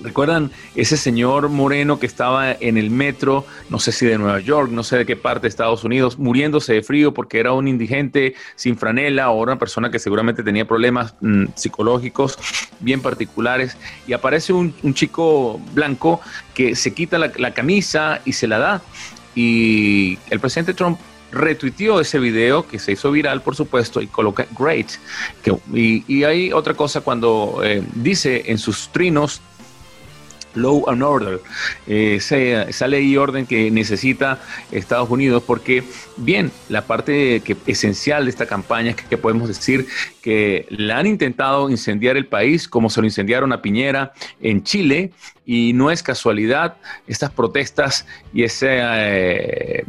¿Recuerdan 0.00 0.50
ese 0.74 0.96
señor 0.96 1.48
moreno 1.48 1.98
que 1.98 2.06
estaba 2.06 2.52
en 2.52 2.76
el 2.76 2.90
metro, 2.90 3.46
no 3.70 3.78
sé 3.78 3.92
si 3.92 4.04
de 4.04 4.18
Nueva 4.18 4.40
York, 4.40 4.70
no 4.70 4.82
sé 4.84 4.98
de 4.98 5.06
qué 5.06 5.16
parte 5.16 5.42
de 5.42 5.48
Estados 5.48 5.84
Unidos, 5.84 6.18
muriéndose 6.18 6.74
de 6.74 6.82
frío 6.82 7.14
porque 7.14 7.40
era 7.40 7.52
un 7.52 7.66
indigente 7.66 8.34
sin 8.56 8.76
franela 8.76 9.30
o 9.30 9.42
una 9.42 9.58
persona 9.58 9.90
que 9.90 9.98
seguramente 9.98 10.42
tenía 10.42 10.66
problemas 10.66 11.14
mm, 11.20 11.46
psicológicos 11.54 12.38
bien 12.80 13.00
particulares? 13.00 13.76
Y 14.06 14.12
aparece 14.12 14.52
un, 14.52 14.74
chico 14.92 15.60
blanco 15.72 16.20
que 16.54 16.76
se 16.76 16.94
quita 16.94 17.18
la, 17.18 17.50
camisa 17.52 18.20
y 18.24 18.32
se 18.32 18.46
la 18.46 18.58
da. 18.58 18.82
Y 19.34 20.18
el 20.30 20.40
presidente 20.40 20.74
Trump 20.74 20.98
retuiteó 21.32 22.00
ese 22.00 22.18
video 22.18 22.66
que 22.66 22.78
se 22.78 22.92
hizo 22.92 23.10
viral, 23.10 23.42
por 23.42 23.56
supuesto, 23.56 24.00
y 24.00 24.06
coloca 24.06 24.46
great. 24.58 24.88
y, 25.72 26.24
hay 26.24 26.52
otra 26.52 26.74
cosa 26.74 27.00
cuando 27.00 27.60
eh, 27.62 27.82
dice 27.94 28.44
en 28.46 28.58
sus 28.58 28.88
trinos 28.88 29.40
Law 30.56 30.88
and 30.88 31.02
Order, 31.02 31.40
eh, 31.86 32.16
esa, 32.16 32.88
ley 32.88 33.12
y 33.12 33.16
orden 33.16 33.46
que 33.46 33.70
necesita 33.70 34.40
Estados 34.72 35.10
Unidos, 35.10 35.42
porque 35.46 35.84
bien, 36.16 36.50
la 36.68 36.86
parte 36.86 37.40
que, 37.40 37.56
esencial 37.66 38.24
de 38.24 38.30
esta 38.30 38.46
campaña 38.46 38.90
es 38.90 38.96
que, 38.96 39.16
podemos 39.16 39.48
decir 39.48 39.86
que 40.22 40.66
la 40.70 40.98
han 40.98 41.06
intentado 41.06 41.70
incendiar 41.70 42.16
el 42.16 42.26
país 42.26 42.68
como 42.68 42.90
se 42.90 43.00
lo 43.00 43.06
incendiaron 43.06 43.52
a 43.52 43.62
Piñera 43.62 44.12
en 44.40 44.62
Chile 44.62 45.12
y 45.46 45.72
no 45.72 45.90
es 45.90 46.02
casualidad 46.02 46.76
estas 47.06 47.30
protestas 47.30 48.06
y 48.34 48.42
ese, 48.42 48.78
eh, 48.80 49.84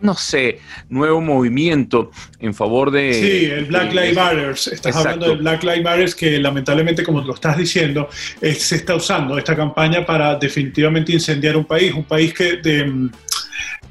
no 0.00 0.14
sé, 0.14 0.58
nuevo 0.88 1.20
movimiento 1.20 2.10
en 2.40 2.52
favor 2.52 2.90
de... 2.90 3.14
Sí, 3.14 3.44
el 3.46 3.66
Black 3.66 3.92
Lives 3.92 4.14
Matter. 4.14 4.50
Estás 4.50 4.96
hablando 4.96 5.28
del 5.28 5.38
Black 5.38 5.62
Lives 5.62 5.84
Matter 5.84 6.14
que 6.14 6.38
lamentablemente, 6.38 7.04
como 7.04 7.20
lo 7.20 7.34
estás 7.34 7.56
diciendo, 7.56 8.08
se 8.40 8.76
está 8.76 8.96
usando 8.96 9.38
esta 9.38 9.54
campaña 9.54 9.65
para 9.74 10.34
definitivamente 10.36 11.12
incendiar 11.12 11.56
un 11.56 11.64
país, 11.64 11.92
un 11.92 12.04
país 12.04 12.32
que... 12.34 12.56
De, 12.56 13.10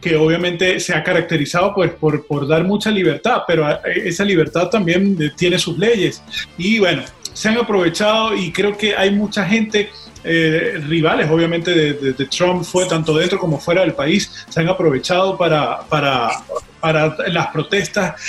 que 0.01 0.15
obviamente 0.15 0.79
se 0.79 0.93
ha 0.93 1.03
caracterizado 1.03 1.73
pues, 1.73 1.89
por, 1.93 2.27
por 2.27 2.47
dar 2.47 2.63
mucha 2.63 2.91
libertad, 2.91 3.41
pero 3.47 3.67
esa 3.83 4.23
libertad 4.23 4.69
también 4.69 5.17
tiene 5.35 5.57
sus 5.57 5.79
leyes. 5.79 6.21
Y 6.59 6.77
bueno, 6.77 7.01
se 7.33 7.49
han 7.49 7.57
aprovechado 7.57 8.35
y 8.35 8.51
creo 8.51 8.77
que 8.77 8.95
hay 8.95 9.09
mucha 9.09 9.45
gente 9.45 9.89
eh, 10.23 10.81
rivales, 10.87 11.29
obviamente, 11.29 11.71
de, 11.71 12.25
Trump, 12.25 12.63
fue 12.63 12.85
tanto 12.85 13.15
dentro 13.17 13.37
como 13.37 13.59
fuera 13.59 13.81
del 13.81 13.93
país, 13.93 14.45
se 14.49 14.59
han 14.59 14.69
aprovechado 14.69 15.37
para, 15.37 15.81
para, 15.81 16.29
para 16.79 17.15
las 17.27 17.47
protestas. 17.47 18.21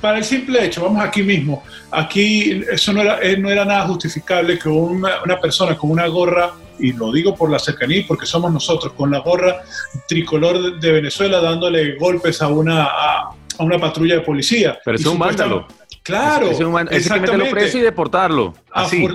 Para 0.00 0.18
el 0.18 0.24
simple 0.24 0.64
hecho, 0.64 0.82
vamos 0.82 1.04
aquí 1.04 1.22
mismo, 1.22 1.62
aquí 1.90 2.62
eso 2.70 2.92
no 2.92 3.02
era, 3.02 3.20
eh, 3.22 3.36
no 3.36 3.50
era 3.50 3.64
nada 3.64 3.86
justificable 3.86 4.58
que 4.58 4.68
una, 4.68 5.22
una 5.22 5.40
persona 5.40 5.76
con 5.76 5.90
una 5.90 6.06
gorra 6.06 6.52
y 6.78 6.92
lo 6.92 7.12
digo 7.12 7.34
por 7.34 7.50
la 7.50 7.58
cercanía 7.58 8.04
porque 8.06 8.26
somos 8.26 8.52
nosotros, 8.52 8.92
con 8.94 9.10
la 9.10 9.20
gorra 9.20 9.62
tricolor 10.08 10.78
de 10.78 10.92
Venezuela 10.92 11.40
dándole 11.40 11.96
golpes 11.96 12.40
a 12.42 12.48
una, 12.48 12.84
a, 12.84 13.30
una 13.58 13.78
patrulla 13.78 14.16
de 14.16 14.20
policía. 14.20 14.78
Pero 14.84 14.96
es 14.96 15.06
un 15.06 15.18
vándalo. 15.18 15.66
Claro. 16.02 16.50
Es, 16.50 16.60
un, 16.60 16.88
es 16.90 17.08
que 17.08 17.20
meterlo 17.20 17.50
preso 17.50 17.78
y 17.78 17.80
deportarlo. 17.80 18.54
Así. 18.70 19.06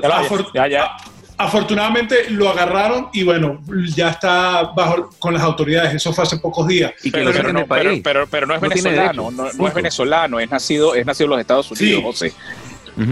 ya, 0.55 0.67
ya. 0.67 0.91
afortunadamente 1.37 2.31
lo 2.31 2.49
agarraron 2.49 3.09
y 3.13 3.23
bueno, 3.23 3.61
ya 3.95 4.09
está 4.09 4.71
bajo 4.75 5.09
con 5.19 5.33
las 5.33 5.43
autoridades. 5.43 5.93
Eso 5.93 6.11
fue 6.13 6.23
hace 6.23 6.37
pocos 6.37 6.67
días. 6.67 6.93
Y 7.03 7.11
pero, 7.11 7.31
pero, 7.31 7.53
no, 7.53 7.67
pero, 7.67 8.27
pero, 8.27 8.47
no 8.47 8.55
es 8.55 8.61
venezolano, 8.61 9.29
no, 9.29 9.51
no, 9.53 9.67
es 9.67 9.73
venezolano, 9.73 10.39
es 10.39 10.49
nacido, 10.49 10.95
es 10.95 11.05
nacido 11.05 11.25
en 11.25 11.31
los 11.31 11.39
Estados 11.41 11.71
Unidos, 11.71 12.03
José. 12.03 12.33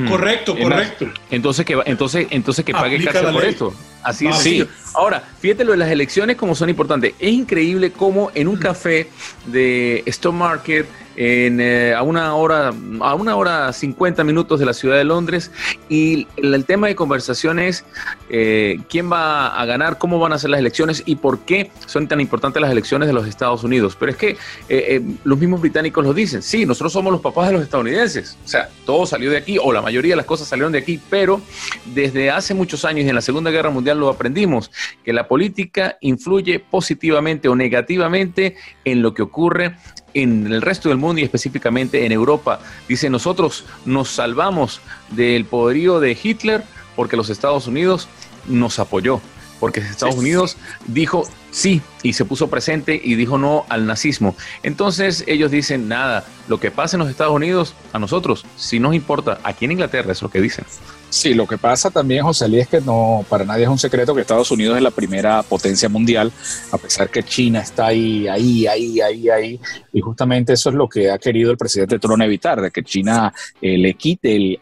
Correcto, 0.08 0.58
correcto. 0.58 1.08
Entonces 1.32 1.65
que 1.65 1.79
entonces 1.86 2.27
entonces 2.29 2.65
que 2.65 2.74
pague 2.74 3.03
cárcel 3.03 3.34
por 3.34 3.46
esto. 3.46 3.74
Así 4.03 4.27
es. 4.27 4.38
Sí. 4.38 4.65
Ahora, 4.94 5.24
fíjate 5.39 5.63
lo 5.63 5.72
de 5.72 5.77
las 5.77 5.89
elecciones 5.89 6.36
como 6.36 6.56
son 6.56 6.70
importantes. 6.70 7.13
Es 7.20 7.32
increíble 7.32 7.91
cómo 7.91 8.32
en 8.34 8.48
un 8.48 8.58
café 8.58 9.10
de 9.46 10.03
Stock 10.06 10.34
Market 10.34 10.88
en, 11.17 11.59
eh, 11.59 11.93
a 11.95 12.03
una 12.03 12.36
hora, 12.36 12.71
a 13.01 13.15
una 13.15 13.36
hora 13.36 13.74
50 13.74 14.24
minutos 14.24 14.59
de 14.59 14.65
la 14.65 14.74
ciudad 14.74 14.95
de 14.95 15.03
Londres. 15.03 15.51
Y 15.89 16.27
el, 16.38 16.63
tema 16.65 16.88
de 16.88 16.95
conversación 16.95 17.59
es 17.59 17.86
eh, 18.29 18.79
quién 18.89 19.12
va 19.12 19.47
a 19.47 19.65
ganar, 19.65 19.97
cómo 19.97 20.19
van 20.19 20.33
a 20.33 20.39
ser 20.39 20.51
las 20.51 20.59
elecciones 20.59 21.03
y 21.05 21.15
por 21.15 21.39
qué 21.39 21.71
son 21.86 22.07
tan 22.07 22.21
importantes 22.21 22.62
las 22.62 22.71
elecciones 22.71 23.07
de 23.07 23.13
los 23.13 23.27
Estados 23.27 23.63
Unidos. 23.63 23.97
Pero 24.00 24.12
es 24.12 24.17
que 24.17 24.38
eh, 24.69 25.01
los 25.24 25.38
mismos 25.39 25.59
británicos 25.59 26.03
lo 26.03 26.13
dicen. 26.13 26.41
Sí, 26.41 26.65
nosotros 26.65 26.93
somos 26.93 27.12
los 27.12 27.21
papás 27.21 27.47
de 27.47 27.53
los 27.53 27.63
estadounidenses. 27.63 28.38
O 28.45 28.47
sea, 28.47 28.69
todo 28.86 29.05
salió 29.05 29.31
de 29.31 29.38
aquí, 29.38 29.57
o 29.62 29.74
la 29.74 29.81
mayoría 29.81 30.12
de 30.12 30.17
las 30.17 30.25
cosas 30.25 30.47
salieron 30.47 30.71
de 30.71 30.79
aquí, 30.79 31.00
pero 31.09 31.41
desde 31.86 32.29
hace 32.29 32.53
muchos 32.53 32.86
años, 32.86 33.07
en 33.07 33.15
la 33.15 33.21
Segunda 33.21 33.50
Guerra 33.50 33.71
Mundial, 33.71 34.00
lo 34.00 34.09
aprendimos, 34.09 34.71
que 35.03 35.13
la 35.13 35.27
política 35.27 35.97
influye 36.01 36.59
positivamente 36.59 37.47
o 37.50 37.55
negativamente 37.55 38.55
en 38.86 39.01
lo 39.01 39.13
que 39.13 39.24
ocurre 39.24 39.75
en 40.24 40.47
el 40.47 40.62
resto 40.62 40.89
del 40.89 40.97
mundo 40.97 41.21
y 41.21 41.24
específicamente 41.24 42.05
en 42.05 42.12
Europa. 42.12 42.59
Dice, 42.88 43.09
nosotros 43.09 43.65
nos 43.86 44.09
salvamos 44.09 44.81
del 45.12 45.45
poderío 45.45 46.00
de 46.00 46.17
Hitler 46.21 46.63
porque 46.95 47.17
los 47.17 47.29
Estados 47.29 47.67
Unidos 47.67 48.07
nos 48.47 48.79
apoyó, 48.79 49.21
porque 49.59 49.79
Estados 49.81 50.15
Unidos 50.15 50.57
dijo 50.88 51.27
sí 51.57 51.81
y 52.03 52.13
se 52.13 52.23
puso 52.23 52.49
presente 52.49 53.01
y 53.03 53.15
dijo 53.15 53.39
no 53.39 53.65
al 53.69 53.87
nazismo. 53.87 54.35
Entonces 54.61 55.23
ellos 55.25 55.49
dicen, 55.49 55.87
nada, 55.87 56.23
lo 56.47 56.59
que 56.59 56.69
pasa 56.69 56.95
en 56.95 56.99
los 56.99 57.09
Estados 57.09 57.33
Unidos, 57.33 57.73
a 57.93 57.99
nosotros, 57.99 58.45
si 58.55 58.79
nos 58.79 58.93
importa, 58.93 59.39
aquí 59.43 59.65
en 59.65 59.71
Inglaterra 59.71 60.11
es 60.11 60.21
lo 60.21 60.29
que 60.29 60.39
dicen. 60.39 60.65
Sí, 61.09 61.33
lo 61.33 61.47
que 61.47 61.57
pasa 61.57 61.89
también, 61.89 62.23
José 62.23 62.47
Luis, 62.47 62.63
es 62.63 62.67
que 62.67 62.81
no, 62.81 63.25
para 63.29 63.45
nadie 63.45 63.63
es 63.63 63.69
un 63.69 63.79
secreto 63.79 64.13
que 64.13 64.21
Estados 64.21 64.51
Unidos 64.51 64.75
es 64.77 64.83
la 64.83 64.91
primera 64.91 65.41
potencia 65.41 65.89
mundial, 65.89 66.31
a 66.71 66.77
pesar 66.77 67.09
que 67.09 67.23
China 67.23 67.61
está 67.61 67.87
ahí, 67.87 68.27
ahí, 68.27 68.67
ahí, 68.67 68.99
ahí, 68.99 69.29
ahí. 69.29 69.59
Y 69.93 70.01
justamente 70.01 70.53
eso 70.53 70.69
es 70.69 70.75
lo 70.75 70.87
que 70.87 71.09
ha 71.09 71.17
querido 71.17 71.49
el 71.49 71.57
presidente 71.57 71.97
Trump 71.97 72.21
evitar, 72.21 72.61
de 72.61 72.71
que 72.71 72.83
China 72.83 73.33
eh, 73.61 73.77
le 73.77 73.93
quite 73.95 74.59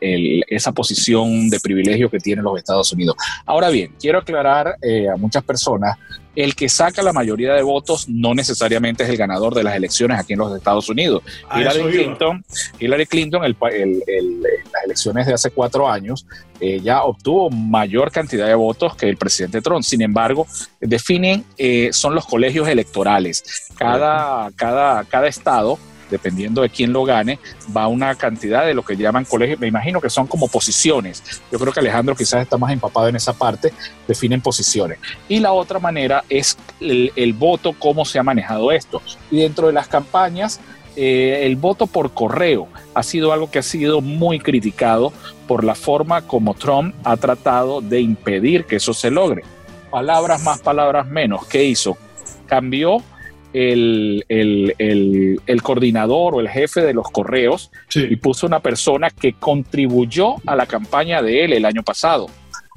esa 0.48 0.72
posición 0.72 1.50
de 1.50 1.60
privilegio 1.60 2.10
que 2.10 2.20
tienen 2.20 2.46
los 2.46 2.58
Estados 2.58 2.94
Unidos. 2.94 3.16
Ahora 3.46 3.70
bien, 3.70 3.94
quiero 4.00 4.20
aclarar 4.20 4.78
eh, 4.82 5.10
a 5.10 5.18
muchas 5.18 5.44
personas 5.44 5.98
el 6.36 6.56
que 6.56 6.70
saca 6.70 7.02
la 7.02 7.14
mayoría 7.14 7.54
de 7.54 7.62
votos 7.62 8.08
no 8.10 8.34
necesariamente 8.34 9.04
es 9.04 9.10
el 9.10 9.18
ganador 9.18 9.54
de 9.54 9.64
las 9.64 9.76
elecciones 9.76 10.20
aquí 10.20 10.34
en 10.34 10.40
los 10.40 10.56
Estados 10.56 10.90
Unidos. 10.90 11.24
Hillary 11.56 11.92
Clinton, 11.92 12.46
Hillary 12.80 13.06
Clinton, 13.06 13.44
el, 13.44 13.56
las 13.60 14.84
elecciones 14.86 15.28
de 15.28 15.34
hace 15.34 15.52
cuatro 15.52 15.90
años, 15.90 16.26
eh, 16.60 16.80
ya 16.82 17.04
obtuvo 17.04 17.50
mayor 17.50 18.12
cantidad 18.12 18.48
de 18.48 18.56
votos 18.56 18.96
que 18.96 19.08
el 19.10 19.18
presidente 19.18 19.62
Trump. 19.62 19.84
Sin 19.84 20.02
embargo, 20.02 20.48
definen, 20.80 21.46
eh, 21.58 21.90
son 21.92 22.16
los 22.16 22.26
colegios 22.26 22.68
electorales. 22.68 23.44
Cada, 23.78 24.52
cada, 24.56 25.04
cada 25.06 25.28
estado 25.28 25.78
dependiendo 26.10 26.62
de 26.62 26.70
quién 26.70 26.94
lo 26.94 27.04
gane, 27.04 27.40
va 27.76 27.88
una 27.88 28.16
cantidad 28.16 28.66
de 28.66 28.74
lo 28.74 28.84
que 28.84 28.96
llaman 28.96 29.26
colegios, 29.26 29.60
me 29.60 29.68
imagino 29.68 30.02
que 30.02 30.10
son 30.10 30.28
como 30.28 30.48
posiciones. 30.48 31.24
Yo 31.52 31.60
creo 31.60 31.74
que 31.74 31.80
Alejandro 31.80 32.16
quizás 32.16 32.42
está 32.42 32.58
más 32.58 32.72
empapado 32.72 33.08
en 33.08 33.16
esa 33.16 33.34
parte, 33.34 33.74
definen 34.08 34.42
posiciones. 34.42 35.00
Y 35.28 35.40
la 35.40 35.54
otra 35.54 35.80
manera 35.80 36.24
es 36.30 36.58
el, 36.80 37.34
voto, 37.34 37.74
cómo 37.78 38.06
se 38.06 38.20
ha 38.20 38.24
manejado 38.24 38.72
esto. 38.72 39.02
Y 39.32 39.38
dentro 39.38 39.68
de 39.68 39.74
las 39.74 39.88
campañas, 39.88 40.60
eh, 40.96 41.42
el 41.44 41.56
voto 41.56 41.88
por 41.88 42.14
correo 42.14 42.68
ha 42.94 43.04
sido 43.04 43.34
algo 43.34 43.52
que 43.52 43.60
ha 43.60 43.64
sido 43.64 44.02
muy 44.02 44.40
criticado 44.40 45.12
por 45.48 45.64
la 45.64 45.76
forma 45.76 46.22
como 46.22 46.54
Trump 46.54 46.96
ha 47.04 47.18
tratado 47.18 47.82
de 47.82 48.00
impedir 48.00 48.66
que 48.66 48.78
eso 48.78 48.94
se 48.94 49.12
logre. 49.12 49.44
Palabras 49.92 50.42
más, 50.44 50.60
palabras 50.60 51.08
menos. 51.08 51.46
¿Qué 51.46 51.64
hizo? 51.64 51.98
Cambió 52.48 53.02
el, 53.56 54.26
el, 54.28 55.62
coordinador 55.64 56.36
o 56.36 56.40
el 56.42 56.50
jefe 56.50 56.82
de 56.82 56.94
los 56.94 57.10
correos 57.10 57.72
y 57.94 58.18
puso 58.18 58.46
una 58.46 58.60
persona 58.60 59.10
que 59.10 59.34
contribuyó 59.34 60.36
a 60.46 60.58
la 60.58 60.66
campaña 60.66 61.22
de 61.22 61.46
él 61.46 61.54
el 61.54 61.66
año 61.66 61.82
pasado. 61.82 62.28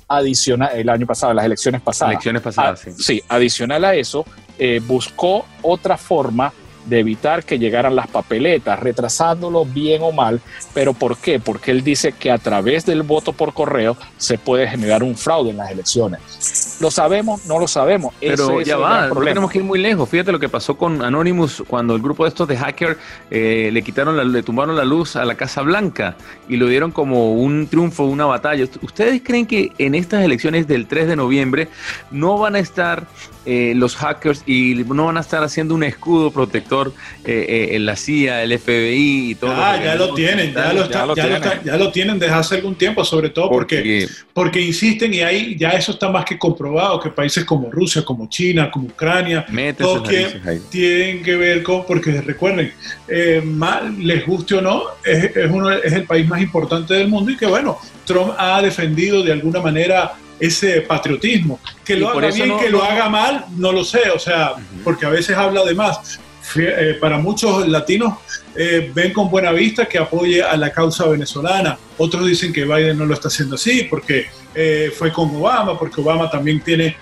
Adicional, 0.07 0.71
el 0.75 0.89
año 0.89 1.05
pasado, 1.05 1.35
las 1.35 1.45
elecciones 1.45 1.81
pasadas. 1.81 2.13
Elecciones 2.13 2.43
pasadas, 2.43 2.87
ah, 2.87 2.91
sí. 2.97 3.21
adicional 3.29 3.85
a 3.85 3.95
eso, 3.95 4.25
eh, 4.59 4.81
buscó 4.87 5.45
otra 5.63 5.99
forma 5.99 6.53
de 6.89 7.01
evitar 7.01 7.45
que 7.45 7.59
llegaran 7.59 7.95
las 7.95 8.09
papeletas, 8.09 8.81
retrasándolo 8.81 9.65
bien 9.65 10.03
o 10.03 10.13
mal. 10.13 10.41
¿Pero 10.75 10.95
por 10.95 11.17
qué? 11.19 11.39
Porque 11.41 11.71
él 11.71 11.83
dice 11.83 12.13
que 12.13 12.31
a 12.31 12.39
través 12.39 12.87
del 12.87 13.03
voto 13.03 13.33
por 13.33 13.53
correo 13.53 13.97
se 14.17 14.39
puede 14.39 14.69
generar 14.69 15.03
un 15.03 15.17
fraude 15.17 15.51
en 15.51 15.59
las 15.59 15.71
elecciones. 15.71 16.79
¿Lo 16.81 16.91
sabemos? 16.91 17.45
No 17.47 17.59
lo 17.59 17.67
sabemos. 17.67 18.15
Pero 18.21 18.61
ya 18.61 18.77
va, 18.77 19.09
no 19.09 19.21
tenemos 19.21 19.51
que 19.51 19.59
ir 19.59 19.65
muy 19.65 19.79
lejos. 19.79 20.09
Fíjate 20.09 20.33
lo 20.33 20.39
que 20.39 20.49
pasó 20.49 20.77
con 20.77 21.03
Anonymous 21.03 21.63
cuando 21.67 21.95
el 21.95 22.03
grupo 22.03 22.25
de 22.25 22.29
estos 22.29 22.47
de 22.49 22.57
hacker 22.57 22.97
eh, 23.31 23.71
le 23.73 23.83
quitaron, 23.83 24.33
le 24.33 24.43
tumbaron 24.43 24.77
la 24.77 24.85
luz 24.85 25.17
a 25.17 25.25
la 25.25 25.35
Casa 25.35 25.63
Blanca 25.63 26.17
y 26.49 26.57
lo 26.57 26.67
dieron 26.67 26.93
como 26.93 27.35
un 27.35 27.67
triunfo, 27.67 28.05
una 28.05 28.27
batalla. 28.27 28.65
¿Ustedes 28.83 29.23
creen 29.25 29.47
que 29.47 29.73
en 29.79 29.95
estas 29.95 30.25
elecciones 30.25 30.67
del 30.67 30.87
3 30.87 31.09
de 31.09 31.17
noviembre 31.17 31.69
no 32.11 32.39
van 32.39 32.55
a 32.55 32.59
estar 32.59 33.07
eh, 33.51 33.73
los 33.75 33.97
hackers 33.97 34.43
y 34.45 34.75
no 34.75 35.07
van 35.07 35.17
a 35.17 35.21
estar 35.21 35.43
haciendo 35.43 35.75
un 35.75 35.83
escudo 35.83 36.31
protector 36.31 36.93
eh, 37.25 37.47
eh, 37.49 37.77
en 37.77 37.87
la 37.87 37.97
CIA, 37.97 38.43
el 38.43 38.59
FBI 38.59 39.31
y 39.31 39.35
todo. 39.37 39.55
Ah, 39.55 39.83
ya 39.83 39.95
lo 39.95 40.13
tienen, 40.13 40.53
ya 40.53 40.75
lo, 40.75 40.87
ya, 40.87 41.77
lo 41.79 41.91
tienen 41.91 42.19
desde 42.19 42.35
hace 42.35 42.57
algún 42.57 42.75
tiempo, 42.75 43.03
sobre 43.07 43.31
todo 43.31 43.49
porque, 43.49 44.07
porque 44.35 44.61
insisten 44.61 45.15
y 45.15 45.21
ahí 45.21 45.57
ya 45.57 45.71
eso 45.71 45.93
está 45.93 46.11
más 46.11 46.27
que 46.27 46.37
comprobado, 46.37 47.01
que 47.01 47.09
países 47.09 47.47
como 47.47 47.71
Rusia, 47.71 48.05
como 48.05 48.29
China, 48.29 48.71
como 48.71 48.89
Ucrania, 48.89 49.47
todos 49.79 50.07
que 50.07 50.61
tienen 50.69 51.23
que 51.23 51.35
ver 51.35 51.63
con, 51.63 51.87
porque 51.87 52.21
recuerden, 52.21 52.71
les 53.09 54.27
guste 54.27 54.57
o 54.57 54.61
no, 54.61 54.83
es, 55.03 55.31
uno, 55.51 55.71
es 55.71 55.95
el 55.95 56.05
país 56.05 56.29
más 56.29 56.43
importante 56.43 56.93
del 56.93 57.09
mundo 57.09 57.31
y 57.31 57.37
que 57.39 57.47
bueno, 57.47 57.79
Trump 58.05 58.35
ha 58.37 58.61
defendido 58.61 59.23
de 59.23 59.33
alguna 59.33 59.61
manera 59.63 60.13
ese 60.41 60.83
patriotismo. 60.83 61.61
Que 61.85 61.97
lo 61.97 62.11
haga 62.11 62.31
bien, 62.31 62.59
que 62.59 62.71
lo 62.71 62.83
haga 62.83 63.09
mal, 63.09 63.47
no 63.57 63.73
lo 63.73 63.85
sé, 63.85 64.11
o 64.11 64.19
sea, 64.19 64.55
porque 64.85 65.07
a 65.07 65.11
veces 65.11 65.37
habla 65.37 65.65
de 65.65 65.75
más. 65.75 66.21
Eh, 66.57 66.97
para 66.99 67.19
muchos 67.19 67.69
latinos 67.69 68.15
eh, 68.57 68.91
ven 68.95 69.13
con 69.13 69.29
buena 69.31 69.53
vista 69.53 69.85
que 69.85 69.99
apoye 69.99 70.43
a 70.43 70.57
la 70.57 70.73
causa 70.73 71.07
venezolana. 71.07 71.79
Otros 71.99 72.27
dicen 72.27 72.53
que 72.53 72.65
Biden 72.65 72.97
no 72.97 73.05
lo 73.05 73.15
está 73.15 73.29
haciendo 73.29 73.57
así 73.57 73.85
porque 73.85 74.29
eh, 74.55 74.91
fue 74.97 75.13
con 75.13 75.35
Obama, 75.37 75.79
porque 75.79 76.01
Obama 76.01 76.31
también 76.31 76.61
tiene... 76.61 76.97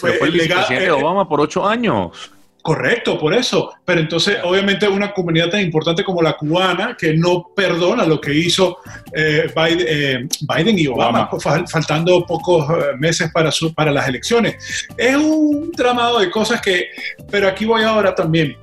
fue, 0.00 0.14
fue 0.14 0.28
el 0.28 0.38
presidente 0.38 0.84
de 0.84 0.90
Obama 0.90 1.28
por 1.28 1.40
ocho 1.40 1.66
años. 1.66 2.30
Correcto, 2.66 3.16
por 3.16 3.32
eso. 3.32 3.74
Pero 3.84 4.00
entonces, 4.00 4.38
obviamente, 4.42 4.88
una 4.88 5.12
comunidad 5.12 5.50
tan 5.50 5.60
importante 5.60 6.02
como 6.02 6.20
la 6.20 6.36
cubana, 6.36 6.96
que 6.98 7.14
no 7.14 7.52
perdona 7.54 8.04
lo 8.04 8.20
que 8.20 8.34
hizo 8.34 8.78
eh, 9.14 9.48
eh, 9.54 10.26
Biden, 10.40 10.76
y 10.76 10.88
Obama, 10.88 11.30
faltando 11.70 12.26
pocos 12.26 12.68
eh, 12.68 12.96
meses 12.98 13.30
para, 13.32 13.52
su, 13.52 13.72
para 13.72 13.92
las 13.92 14.08
elecciones. 14.08 14.56
Es 14.96 15.14
un 15.14 15.70
tramado 15.76 16.18
de 16.18 16.28
cosas 16.28 16.60
que, 16.60 16.88
pero 17.30 17.46
aquí 17.46 17.64
voy 17.64 17.84
ahora 17.84 18.12
también. 18.12 18.56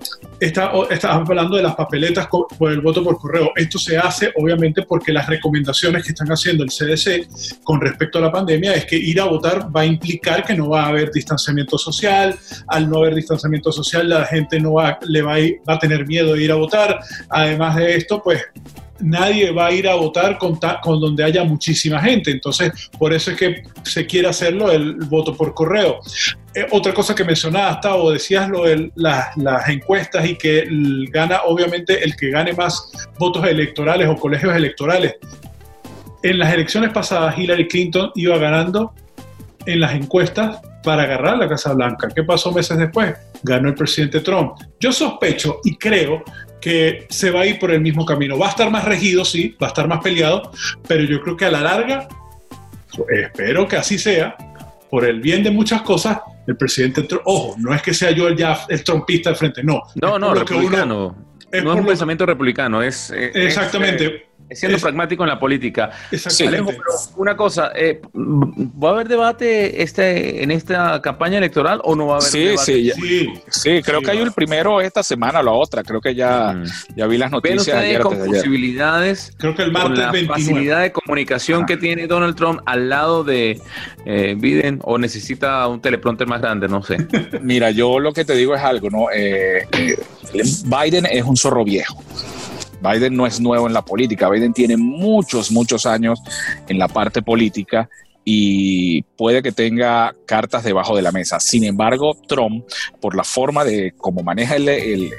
Está, 0.44 0.72
hablando 1.14 1.56
de 1.56 1.64
las 1.64 1.74
papeletas 1.74 2.28
por 2.28 2.70
el 2.70 2.82
voto 2.82 3.02
por 3.02 3.18
correo. 3.18 3.52
Esto 3.56 3.80
se 3.80 3.98
hace 3.98 4.30
obviamente 4.36 4.82
porque 4.84 5.14
las 5.14 5.28
recomendaciones 5.28 6.04
que 6.04 6.10
están 6.10 6.28
haciendo 6.28 6.66
el 6.66 6.70
CDC 6.70 7.64
con 7.64 7.80
respecto 7.80 8.18
a 8.18 8.22
la 8.22 8.32
pandemia 8.32 8.74
es 8.74 8.86
que 8.86 8.98
ir 8.98 9.22
a 9.22 9.26
votar 9.26 9.74
va 9.74 9.82
a 9.82 9.86
implicar 9.86 10.44
que 10.44 10.54
no 10.54 10.68
va 10.68 10.84
a 10.84 10.88
haber 10.88 11.12
distanciamiento 11.12 11.78
social. 11.78 12.36
Al 12.68 12.90
no 12.90 12.98
haber 12.98 13.16
distanciamiento 13.16 13.72
social, 13.72 14.10
la 14.10 14.26
gente 14.26 14.60
no 14.60 14.74
va, 14.74 15.00
le 15.08 15.22
va 15.22 15.36
a, 15.68 15.80
tener 15.80 16.06
miedo 16.06 16.34
de 16.34 16.44
ir 16.44 16.52
a 16.52 16.56
votar. 16.56 17.00
Además 17.30 17.78
de 17.78 17.96
esto, 17.96 18.22
pues 18.22 18.44
nadie 19.00 19.52
va 19.52 19.68
a 19.68 19.72
ir 19.72 19.88
a 19.88 19.96
votar 19.96 20.38
con, 20.38 20.60
con, 20.82 21.00
donde 21.00 21.24
haya 21.24 21.46
muchísima 21.46 22.02
gente. 22.02 22.32
Entonces, 22.32 22.90
por 23.00 23.14
eso 23.14 23.32
es 23.32 23.38
que 23.38 23.64
se 23.84 24.06
quiere 24.06 24.28
hacerlo 24.28 24.72
el 24.72 24.96
voto 25.06 25.34
por 25.34 25.54
correo. 25.54 26.02
Eh, 26.56 26.68
otra 26.70 26.94
cosa 26.94 27.16
que 27.16 27.24
mencionabas, 27.24 27.80
o 27.86 28.12
decías 28.12 28.48
lo 28.48 28.66
de 28.66 28.92
las, 28.96 29.36
encuestas 29.68 30.26
y 30.28 30.36
que 30.36 30.68
gana, 31.12 31.42
obviamente, 31.46 32.04
el 32.04 32.16
que 32.16 32.30
gane 32.30 32.54
más 32.54 32.92
votos 33.18 33.46
electorales 33.46 34.08
o 34.08 34.16
colegios 34.16 34.56
electorales. 34.56 35.16
En 36.22 36.40
las 36.40 36.54
elecciones 36.54 36.92
pasadas, 36.92 37.38
Hillary 37.38 37.68
Clinton 37.68 38.12
iba 38.16 38.38
ganando 38.38 38.94
en 39.66 39.80
las 39.80 39.94
encuestas 39.94 40.62
para 40.84 41.04
agarrar 41.04 41.38
la 41.38 41.50
Casa 41.50 41.74
Blanca. 41.74 42.10
¿Qué 42.14 42.24
pasó 42.24 42.52
meses 42.52 42.78
después? 42.78 43.16
Ganó 43.42 43.70
el 43.70 43.76
presidente 43.76 44.20
Trump. 44.20 44.54
Yo 44.80 44.92
sospecho 44.92 45.60
y 45.64 45.76
creo 45.78 46.24
que 46.62 47.08
se 47.10 47.32
va 47.32 47.42
a 47.42 47.46
ir 47.46 47.60
por 47.60 47.72
el 47.72 47.82
mismo 47.82 48.06
camino. 48.06 48.38
Va 48.38 48.48
a 48.48 48.50
estar 48.52 48.70
más 48.70 48.86
regido, 48.86 49.26
sí, 49.26 49.56
va 49.62 49.68
a 49.68 49.70
estar 49.70 49.88
más 49.88 50.02
peleado, 50.02 50.52
pero 50.88 51.04
yo 51.04 51.20
creo 51.22 51.36
que 51.36 51.46
a 51.46 51.52
la 51.52 51.62
larga, 51.62 52.08
espero 53.10 53.68
que 53.68 53.76
así 53.76 53.98
sea, 53.98 54.38
por 54.90 55.06
el 55.06 55.20
bien 55.20 55.44
de 55.44 55.52
muchas 55.52 55.82
cosas, 55.82 56.20
el 56.48 56.58
presidente, 56.58 57.08
ojo, 57.26 57.56
no 57.60 57.74
es 57.74 57.82
que 57.82 57.94
sea 57.94 58.12
yo 58.12 58.30
ya 58.32 58.66
el 58.70 58.84
trompista 58.84 59.30
al 59.30 59.36
frente, 59.36 59.64
no. 59.64 59.82
No, 59.96 60.20
no, 60.20 60.34
republicano. 60.34 61.16
es 61.52 61.64
no 61.64 61.74
es 61.74 61.80
un 61.80 61.86
pensamiento 61.86 62.26
republicano, 62.26 62.82
es... 62.82 63.12
exactamente 63.12 64.33
siendo 64.56 64.78
pragmático 64.80 65.24
en 65.24 65.30
la 65.30 65.40
política. 65.40 65.92
Exactamente. 66.12 66.78
una 67.18 67.36
cosa, 67.36 67.72
eh, 67.76 68.02
¿va 68.14 68.90
a 68.90 68.92
haber 68.94 69.08
debate 69.08 69.82
este, 69.82 70.44
en 70.44 70.52
esta 70.52 71.02
campaña 71.02 71.38
electoral 71.38 71.82
o 71.84 71.96
no 71.96 72.08
va 72.08 72.16
a 72.16 72.18
haber 72.18 72.30
sí, 72.30 72.40
debate? 72.40 72.66
Sí, 72.66 72.92
sí, 72.92 73.34
sí, 73.50 73.82
creo 73.84 74.02
que 74.02 74.12
hay 74.12 74.20
el 74.20 74.32
primero 74.32 74.82
esta 74.82 75.04
semana 75.04 75.40
o 75.40 75.44
la 75.44 75.52
otra. 75.52 75.84
Creo 75.84 76.02
que 76.02 76.16
ya, 76.16 76.62
ya 76.96 77.08
vi 77.08 77.18
las 77.18 77.32
noticias. 77.32 77.78
Pero 77.78 78.04
con 78.04 78.26
posibilidades, 78.26 79.34
creo 79.38 79.56
que 79.56 79.64
el 79.64 79.74
con 79.74 79.96
la 79.96 80.14
facilidad 80.28 80.82
de 80.82 80.92
comunicación 80.92 81.66
que 81.66 81.78
tiene 81.78 82.08
Donald 82.08 82.36
Trump 82.36 82.62
al 82.66 82.90
lado 82.90 83.24
de 83.24 83.60
eh, 84.06 84.36
Biden 84.38 84.80
o 84.84 84.98
necesita 84.98 85.68
un 85.68 85.82
teleprompter 85.82 86.28
más 86.28 86.42
grande, 86.42 86.68
no 86.68 86.84
sé. 86.84 86.98
Mira, 87.42 87.72
yo 87.72 88.00
lo 88.00 88.14
que 88.14 88.26
te 88.26 88.36
digo 88.36 88.56
es 88.56 88.62
algo, 88.62 88.90
¿no? 88.90 89.08
Eh, 89.14 89.68
Biden 90.34 91.06
es 91.06 91.24
un 91.24 91.38
zorro 91.38 91.64
viejo. 91.64 92.04
Biden 92.84 93.16
no 93.16 93.26
es 93.26 93.40
nuevo 93.40 93.68
en 93.68 93.74
la 93.74 93.84
política, 93.84 94.30
Biden 94.30 94.54
tiene 94.54 94.78
muchos, 94.78 95.52
muchos 95.52 95.86
años 95.86 96.22
en 96.68 96.78
la 96.78 96.88
parte 96.88 97.22
política 97.22 97.90
y 98.26 99.02
puede 99.02 99.44
que 99.44 99.52
tenga 99.52 100.14
cartas 100.26 100.64
debajo 100.64 100.96
de 100.96 101.02
la 101.02 101.12
mesa. 101.12 101.40
Sin 101.40 101.64
embargo, 101.64 102.16
Trump, 102.28 102.66
por 103.02 103.16
la 103.16 103.24
forma 103.24 103.66
de 103.66 103.94
cómo 103.98 104.24
maneja 104.24 104.56
el, 104.56 105.12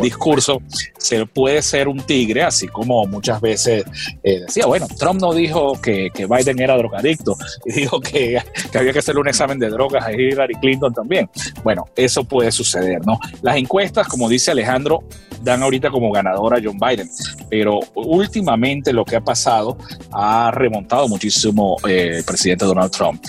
discurso, 0.00 0.60
se 0.98 1.24
puede 1.26 1.62
ser 1.62 1.88
un 1.88 2.00
tigre, 2.00 2.42
así 2.42 2.68
como 2.68 3.06
muchas 3.06 3.40
veces 3.40 3.84
eh, 4.22 4.40
decía, 4.40 4.66
bueno, 4.66 4.86
Trump 4.98 5.20
no 5.20 5.32
dijo 5.32 5.80
que, 5.80 6.10
Biden 6.14 6.60
era 6.60 6.76
drogadicto, 6.76 7.36
y 7.64 7.72
dijo 7.80 8.00
que, 8.00 8.38
había 8.74 8.92
que 8.92 8.98
hacerle 8.98 9.20
un 9.22 9.28
examen 9.28 9.58
de 9.58 9.68
drogas 9.68 10.04
a 10.04 10.12
Hillary 10.12 10.54
Clinton 10.54 10.92
también. 10.92 11.30
Bueno, 11.62 11.86
eso 11.96 12.24
puede 12.24 12.52
suceder, 12.52 13.04
¿no? 13.06 13.18
Las 13.40 13.56
encuestas, 13.56 14.06
como 14.08 14.28
dice 14.28 14.50
Alejandro, 14.50 15.04
dan 15.42 15.62
ahorita 15.62 15.90
como 15.90 16.10
ganadora 16.10 16.58
a 16.58 16.60
John 16.62 16.78
Biden, 16.78 17.08
pero 17.50 17.80
últimamente 17.94 18.92
lo 18.92 19.04
que 19.04 19.16
ha 19.16 19.20
pasado 19.20 19.76
ha 20.12 20.50
remontado 20.52 21.08
muchísimo 21.08 21.76
eh, 21.86 22.18
el 22.18 22.24
presidente 22.24 22.64
Donald 22.64 22.90
Trump. 22.90 23.22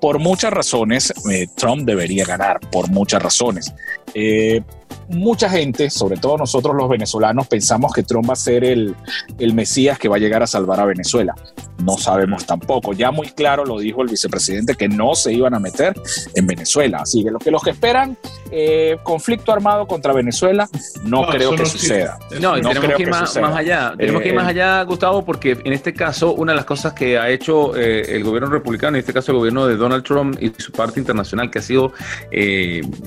Por 0.00 0.18
muchas 0.18 0.52
razones, 0.52 1.12
eh, 1.30 1.46
Trump 1.54 1.82
debería 1.84 2.24
ganar, 2.24 2.60
por 2.70 2.90
muchas 2.90 3.22
razones. 3.22 3.72
Eh, 4.14 4.62
mucha 5.08 5.48
gente, 5.48 5.90
sobre 5.90 6.16
todo 6.18 6.36
nosotros 6.36 6.74
los 6.76 6.88
venezolanos, 6.88 7.46
pensamos 7.46 7.92
que 7.92 8.02
Trump 8.02 8.28
va 8.28 8.34
a 8.34 8.36
ser 8.36 8.64
el, 8.64 8.94
el, 9.38 9.54
Mesías 9.54 9.98
que 9.98 10.08
va 10.08 10.16
a 10.16 10.18
llegar 10.18 10.42
a 10.42 10.46
salvar 10.46 10.80
a 10.80 10.84
Venezuela. 10.84 11.34
No 11.78 11.96
sabemos 11.96 12.44
tampoco. 12.44 12.92
Ya 12.92 13.10
muy 13.10 13.28
claro 13.28 13.64
lo 13.64 13.78
dijo 13.78 14.02
el 14.02 14.08
vicepresidente 14.08 14.74
que 14.74 14.88
no 14.88 15.14
se 15.14 15.32
iban 15.32 15.54
a 15.54 15.58
meter 15.58 15.94
en 16.34 16.46
Venezuela. 16.46 16.98
Así 17.02 17.22
que 17.22 17.30
lo 17.30 17.38
que 17.38 17.50
los 17.50 17.62
que 17.62 17.70
esperan 17.70 18.16
eh, 18.50 18.98
conflicto 19.02 19.52
armado 19.52 19.86
contra 19.86 20.12
Venezuela, 20.12 20.68
no, 21.04 21.26
creo 21.26 21.52
que 21.52 21.66
suceda. 21.66 22.18
No, 22.40 22.54
tenemos 22.54 22.94
que 22.94 23.02
ir 23.02 23.10
más, 23.10 23.36
allá. 23.36 23.94
Tenemos 23.96 24.22
que 24.22 24.28
ir 24.28 24.34
más 24.34 24.46
eh, 24.46 24.50
allá, 24.50 24.82
Gustavo, 24.82 25.24
porque 25.24 25.56
en 25.64 25.72
este 25.72 25.92
caso, 25.92 26.32
una 26.32 26.52
de 26.52 26.56
las 26.56 26.64
cosas 26.64 26.92
que 26.94 27.18
ha 27.18 27.28
hecho 27.28 27.76
eh, 27.76 28.16
el 28.16 28.24
gobierno 28.24 28.50
republicano, 28.50 28.96
en 28.96 29.00
este 29.00 29.12
caso 29.12 29.32
el 29.32 29.38
gobierno 29.38 29.66
de 29.66 29.76
Donald 29.76 30.04
Trump 30.04 30.36
y 30.40 30.52
su 30.60 30.72
parte 30.72 30.98
internacional, 30.98 31.50
que 31.50 31.58
ha 31.58 31.62
sido 31.62 31.92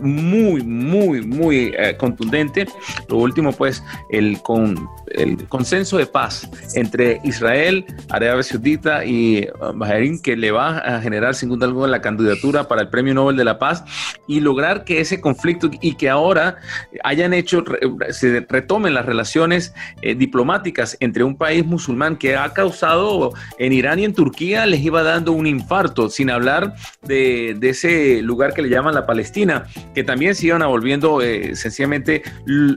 muy, 0.02 0.64
muy, 0.64 1.22
muy 1.22 1.71
contundente. 1.98 2.68
Lo 3.10 3.18
último, 3.18 3.52
pues, 3.52 3.84
el, 4.10 4.42
con, 4.42 4.90
el 5.14 5.48
consenso 5.48 5.98
de 5.98 6.06
paz 6.06 6.50
entre 6.76 7.20
Israel, 7.24 7.86
Arabia 8.10 8.44
Saudita 8.44 9.06
y 9.06 9.48
uh, 9.60 9.74
Bahrein, 9.74 10.22
que 10.22 10.36
le 10.36 10.52
va 10.52 10.78
a 10.78 11.02
generar, 11.02 11.36
sin 11.36 11.50
duda 11.50 11.66
alguna, 11.66 11.88
la 11.88 12.02
candidatura 12.02 12.68
para 12.68 12.82
el 12.82 12.90
Premio 12.90 13.14
Nobel 13.14 13.36
de 13.36 13.44
la 13.44 13.60
Paz 13.60 13.84
y 14.28 14.40
lograr 14.40 14.84
que 14.84 15.02
ese 15.02 15.22
conflicto 15.22 15.70
y 15.82 15.96
que 15.96 16.10
ahora 16.10 16.58
hayan 17.04 17.34
hecho, 17.34 17.64
se 18.10 18.46
retomen 18.48 18.94
las 18.94 19.06
relaciones 19.06 19.74
eh, 20.02 20.16
diplomáticas 20.16 20.98
entre 21.00 21.24
un 21.24 21.38
país 21.38 21.66
musulmán 21.66 22.18
que 22.18 22.36
ha 22.36 22.54
causado 22.54 23.34
en 23.58 23.74
Irán 23.74 24.00
y 24.00 24.06
en 24.06 24.14
Turquía, 24.14 24.66
les 24.66 24.82
iba 24.82 25.04
dando 25.04 25.32
un 25.32 25.48
infarto, 25.48 26.10
sin 26.10 26.30
hablar 26.30 26.76
de, 27.04 27.58
ese 27.62 28.22
lugar 28.22 28.54
que 28.54 28.62
le 28.62 28.70
llaman 28.70 28.94
la 28.94 29.06
Palestina, 29.06 29.66
que 29.94 30.04
también 30.04 30.36
se 30.36 30.48
iban 30.48 30.62
volviendo 30.62 31.22
eh, 31.22 31.56
sencillamente, 31.62 32.24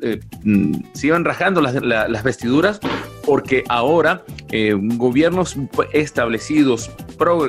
eh, 0.03 0.21
mm, 0.43 0.75
se 0.93 1.07
iban 1.09 1.25
rajando 1.25 1.61
las, 1.61 1.75
las 1.83 2.23
vestiduras 2.23 2.81
porque 3.25 3.65
ahora 3.69 4.25
eh, 4.51 4.75
gobiernos 4.77 5.57
establecidos 5.93 6.91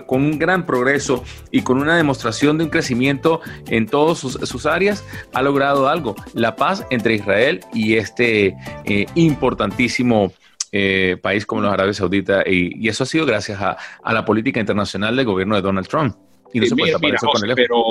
con 0.05 0.21
un 0.21 0.39
gran 0.39 0.65
progreso 0.65 1.23
y 1.51 1.61
con 1.61 1.79
una 1.79 1.97
demostración 1.97 2.57
de 2.57 2.65
un 2.65 2.69
crecimiento 2.69 3.41
en 3.67 3.87
todas 3.87 4.19
sus, 4.19 4.65
áreas 4.65 5.03
ha 5.33 5.41
logrado 5.41 5.89
algo, 5.89 6.15
la 6.33 6.55
paz 6.55 6.85
entre 6.89 7.15
Israel 7.15 7.61
y 7.73 7.95
este 7.95 8.55
eh, 8.85 9.05
importantísimo 9.15 10.31
eh, 10.71 11.17
país 11.21 11.45
como 11.45 11.61
los 11.61 11.73
Árabes 11.73 11.97
Sauditas 11.97 12.43
y, 12.47 12.87
eso 12.87 13.03
ha 13.03 13.07
sido 13.07 13.25
gracias 13.25 13.59
a, 13.61 13.77
la 14.11 14.25
política 14.25 14.59
internacional 14.59 15.15
del 15.15 15.25
gobierno 15.25 15.55
de 15.55 15.61
Donald 15.61 15.87
Trump. 15.87 16.15
Y 16.53 16.59
no 16.59 16.67
se 16.67 16.75
puede 16.75 16.97
mira, 16.99 17.17
con 17.17 17.49
el 17.49 17.55
pero, 17.55 17.83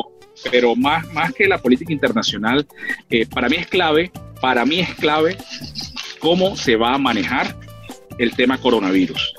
pero 0.51 0.75
más, 0.77 1.11
más 1.13 1.33
que 1.33 1.47
la 1.47 1.59
política 1.59 1.93
internacional, 1.93 2.67
para 3.33 3.49
mí 3.49 3.57
es 3.57 3.67
clave, 3.67 4.11
para 4.41 4.65
mí 4.65 4.81
es 4.81 4.95
clave 4.95 5.37
cómo 6.19 6.57
se 6.57 6.77
va 6.77 6.95
a 6.95 6.99
manejar 6.99 7.55
el 8.19 8.35
tema 8.35 8.59
coronavirus. 8.59 9.35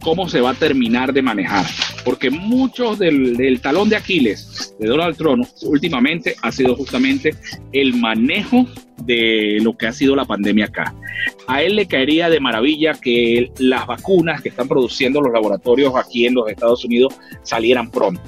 ¿Cómo 0.00 0.28
se 0.28 0.40
va 0.40 0.50
a 0.50 0.54
terminar 0.54 1.12
de 1.12 1.22
manejar? 1.22 1.64
Porque 2.04 2.30
muchos 2.30 2.98
del, 2.98 3.60
talón 3.62 3.88
de 3.88 3.96
Aquiles 3.96 4.74
de 4.78 4.88
Donald 4.88 5.16
Trump 5.16 5.46
últimamente 5.62 6.34
ha 6.42 6.52
sido 6.52 6.76
justamente 6.76 7.34
el 7.72 7.94
manejo 7.94 8.66
de 9.04 9.58
lo 9.62 9.76
que 9.76 9.86
ha 9.86 9.92
sido 9.92 10.16
la 10.16 10.24
pandemia 10.24 10.66
acá. 10.66 10.94
A 11.46 11.62
él 11.62 11.76
le 11.76 11.86
caería 11.86 12.28
de 12.28 12.40
maravilla 12.40 12.94
que 12.94 13.50
las 13.58 13.86
vacunas 13.86 14.42
que 14.42 14.50
están 14.50 14.68
produciendo 14.68 15.20
los 15.20 15.32
laboratorios 15.32 15.94
aquí 15.96 16.26
en 16.26 16.34
los 16.34 16.48
Estados 16.48 16.84
Unidos 16.84 17.14
salieran 17.42 17.90
pronto 17.90 18.20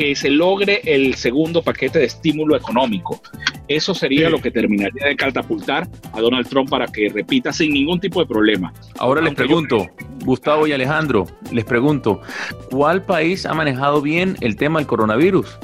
que 0.00 0.16
se 0.16 0.30
logre 0.30 0.80
el 0.84 1.14
segundo 1.14 1.60
paquete 1.60 1.98
de 1.98 2.06
estímulo 2.06 2.56
económico. 2.56 3.20
Eso 3.68 3.94
sería 3.94 4.30
lo 4.30 4.40
que 4.40 4.50
terminaría 4.50 5.08
de 5.08 5.14
catapultar 5.14 5.86
a 6.14 6.20
Donald 6.22 6.48
Trump 6.48 6.70
para 6.70 6.86
que 6.86 7.10
repita 7.10 7.52
sin 7.52 7.74
ningún 7.74 8.00
tipo 8.00 8.18
de 8.18 8.26
problema. 8.26 8.72
Ahora 8.98 9.20
les 9.20 9.34
pregunto, 9.34 9.88
Gustavo 10.24 10.66
y 10.66 10.72
Alejandro, 10.72 11.26
les 11.52 11.66
pregunto, 11.66 12.22
¿cuál 12.70 13.04
país 13.04 13.44
ha 13.44 13.52
manejado 13.52 14.00
bien 14.00 14.38
el 14.40 14.56
tema 14.56 14.78
del 14.78 14.86
coronavirus? 14.86 15.58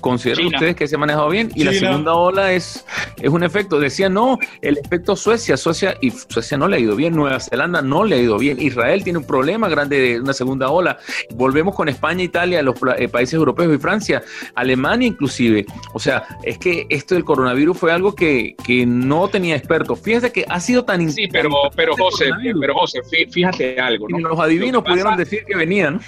¿Consideran 0.00 0.46
ustedes 0.46 0.76
que 0.76 0.88
se 0.88 0.96
ha 0.96 0.98
manejado 0.98 1.28
bien? 1.28 1.50
Y 1.54 1.64
la 1.64 1.72
segunda 1.72 2.14
ola 2.14 2.52
es, 2.52 2.84
es 3.20 3.28
un 3.28 3.42
efecto. 3.42 3.78
Decían, 3.78 4.14
no, 4.14 4.38
el 4.62 4.78
efecto 4.78 5.16
Suecia, 5.16 5.56
Suecia, 5.56 5.96
y 6.00 6.10
Suecia 6.10 6.56
no 6.56 6.68
le 6.68 6.76
ha 6.76 6.80
ido 6.80 6.96
bien, 6.96 7.14
Nueva 7.14 7.40
Zelanda 7.40 7.82
no 7.82 8.04
le 8.04 8.16
ha 8.16 8.18
ido 8.18 8.38
bien, 8.38 8.60
Israel 8.60 9.04
tiene 9.04 9.18
un 9.18 9.26
problema 9.26 9.68
grande 9.68 10.00
de 10.00 10.20
una 10.20 10.32
segunda 10.32 10.70
ola. 10.70 10.98
Volvemos 11.34 11.74
con 11.74 11.88
España, 11.88 12.22
Italia, 12.22 12.62
los 12.62 12.76
eh, 12.96 13.08
países 13.08 13.34
europeos 13.34 13.74
y 13.74 13.78
Francia, 13.78 14.22
Alemania 14.54 15.08
inclusive. 15.08 15.66
O 15.92 15.98
sea, 15.98 16.24
es 16.44 16.58
que 16.58 16.86
esto 16.88 17.14
del 17.14 17.24
coronavirus 17.24 17.76
fue 17.76 17.92
algo 17.92 18.14
que, 18.14 18.54
que 18.64 18.86
no 18.86 19.28
tenía 19.28 19.56
expertos. 19.56 20.00
Fíjate 20.00 20.32
que 20.32 20.44
ha 20.48 20.60
sido 20.60 20.84
tan... 20.84 21.10
Sí, 21.10 21.28
pero, 21.30 21.50
pero 21.74 21.94
José, 21.96 22.30
pero 22.60 22.74
José, 22.74 23.00
fíjate 23.30 23.78
algo. 23.80 24.08
¿no? 24.08 24.18
los 24.18 24.38
adivinos 24.38 24.82
pudieron 24.82 25.16
decir 25.16 25.44
que 25.46 25.56
venían. 25.56 26.00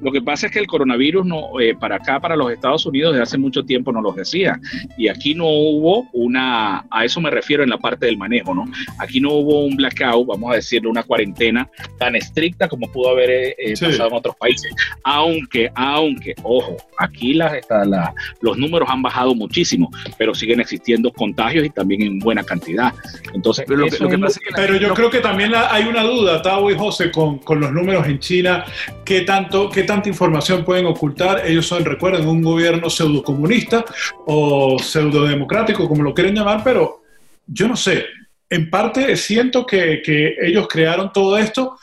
Lo 0.00 0.10
que 0.12 0.22
pasa 0.22 0.46
es 0.46 0.52
que 0.52 0.58
el 0.58 0.66
coronavirus 0.66 1.26
no, 1.26 1.60
eh, 1.60 1.74
para 1.78 1.96
acá, 1.96 2.20
para 2.20 2.36
los 2.36 2.50
Estados 2.52 2.86
Unidos, 2.86 3.12
desde 3.12 3.22
hace 3.22 3.38
mucho 3.38 3.64
tiempo 3.64 3.92
no 3.92 4.00
lo 4.00 4.12
decía. 4.12 4.58
Y 4.96 5.08
aquí 5.08 5.34
no 5.34 5.46
hubo 5.46 6.08
una, 6.12 6.84
a 6.90 7.04
eso 7.04 7.20
me 7.20 7.30
refiero 7.30 7.62
en 7.62 7.70
la 7.70 7.78
parte 7.78 8.06
del 8.06 8.16
manejo, 8.16 8.54
¿no? 8.54 8.64
Aquí 8.98 9.20
no 9.20 9.32
hubo 9.32 9.64
un 9.64 9.76
blackout, 9.76 10.26
vamos 10.26 10.52
a 10.52 10.56
decirlo, 10.56 10.90
una 10.90 11.02
cuarentena 11.02 11.68
tan 11.98 12.16
estricta 12.16 12.68
como 12.68 12.90
pudo 12.90 13.10
haber 13.10 13.30
eh, 13.30 13.54
eh, 13.58 13.74
pasado 13.78 14.08
en 14.08 14.14
otros 14.14 14.36
países. 14.36 14.72
Aunque, 15.04 15.70
aunque, 15.74 16.34
ojo, 16.42 16.76
aquí 16.98 17.34
las, 17.34 17.52
la, 17.68 18.14
los 18.40 18.56
números 18.58 18.88
han 18.90 19.02
bajado 19.02 19.34
muchísimo, 19.34 19.90
pero 20.18 20.34
siguen 20.34 20.60
existiendo 20.60 21.12
contagios 21.12 21.64
y 21.66 21.70
también 21.70 22.02
en 22.02 22.18
buena 22.18 22.42
cantidad. 22.42 22.92
Entonces, 23.34 23.64
pero, 23.66 23.86
pero 24.54 24.76
yo 24.76 24.94
creo 24.94 25.10
que 25.10 25.20
también 25.20 25.52
hay 25.54 25.84
una 25.84 26.02
duda, 26.02 26.42
Tavo 26.42 26.70
y 26.70 26.76
José, 26.76 27.10
con, 27.10 27.38
con 27.38 27.60
los 27.60 27.72
números 27.72 28.06
en 28.06 28.18
China, 28.18 28.64
qué 29.04 29.22
tanto, 29.22 29.68
qué 29.68 29.82
tanta 29.90 30.08
información 30.08 30.64
pueden 30.64 30.86
ocultar. 30.86 31.44
Ellos 31.44 31.66
son, 31.66 31.84
recuerden, 31.84 32.28
un 32.28 32.40
gobierno 32.42 32.88
pseudocomunista 32.88 33.84
o 34.24 34.78
pseudodemocrático, 34.78 35.88
como 35.88 36.04
lo 36.04 36.14
quieren 36.14 36.36
llamar, 36.36 36.62
pero 36.62 37.02
yo 37.44 37.66
no 37.66 37.74
sé. 37.74 38.04
En 38.48 38.70
parte 38.70 39.16
siento 39.16 39.66
que, 39.66 40.00
que 40.00 40.36
ellos 40.42 40.68
crearon 40.68 41.12
todo 41.12 41.36
esto 41.36 41.76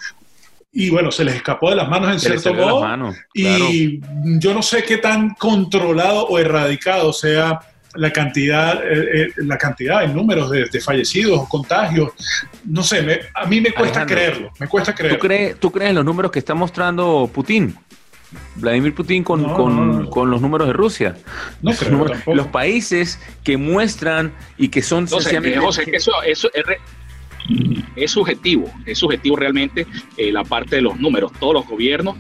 y 0.72 0.90
bueno, 0.90 1.12
se 1.12 1.26
les 1.26 1.36
escapó 1.36 1.70
de 1.70 1.76
las 1.76 1.90
manos 1.90 2.14
en 2.14 2.20
cierto 2.20 2.54
modo. 2.54 3.14
y 3.34 4.00
yo 4.40 4.54
no 4.54 4.62
sé 4.62 4.84
qué 4.84 4.98
tan 4.98 5.32
controlado 5.32 6.28
o 6.28 6.40
erradicado 6.40 7.12
sea 7.12 7.60
la 7.96 8.12
cantidad, 8.12 8.84
eh, 8.84 9.24
eh, 9.24 9.34
la 9.38 9.58
cantidad 9.58 10.04
en 10.04 10.16
números 10.16 10.50
de, 10.52 10.80
fallecidos 10.80 11.40
o 11.40 11.50
contagios. 11.50 12.12
No 12.64 12.84
sé, 12.84 13.22
a 13.34 13.46
mí 13.46 13.60
me 13.60 13.72
cuesta 13.72 14.06
creerlo, 14.06 14.52
me 14.60 14.68
cuesta 14.68 14.94
creerlo. 14.94 15.18
¿tú 15.18 15.28
crees, 15.28 15.60
¿Tú 15.60 15.72
crees 15.72 15.90
en 15.90 15.96
los 15.96 16.06
números 16.06 16.32
que 16.32 16.40
está 16.40 16.54
mostrando 16.54 17.30
Putin? 17.34 17.76
Vladimir 18.56 18.94
Putin 18.94 19.24
con, 19.24 19.44
los 19.44 20.42
números 20.42 20.68
de 20.68 20.74
Rusia. 20.74 21.18
No 21.62 21.72
los, 22.34 22.48
países 22.48 23.20
que 23.44 23.58
muestran 23.58 24.34
y 24.58 24.70
que 24.70 24.82
son... 24.82 25.06
No 25.06 25.18
José, 25.18 25.86
que 25.86 25.96
eso, 25.96 26.12
eso 26.26 26.50
es, 27.96 28.12
subjetivo, 28.12 28.70
es 28.86 28.98
subjetivo 28.98 29.38
realmente 29.38 29.88
eh, 30.18 30.32
la 30.32 30.44
parte 30.44 30.78
de 30.78 30.82
los 30.82 31.00
números. 31.00 31.32
Todos 31.40 31.54
los 31.54 31.68
gobiernos 31.68 32.18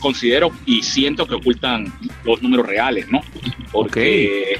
considero 0.00 0.50
y 0.64 0.82
siento 0.82 1.26
que 1.26 1.34
ocultan 1.34 1.92
los 2.24 2.42
números 2.42 2.66
reales, 2.66 3.10
¿no? 3.10 3.20
Porque, 3.72 4.58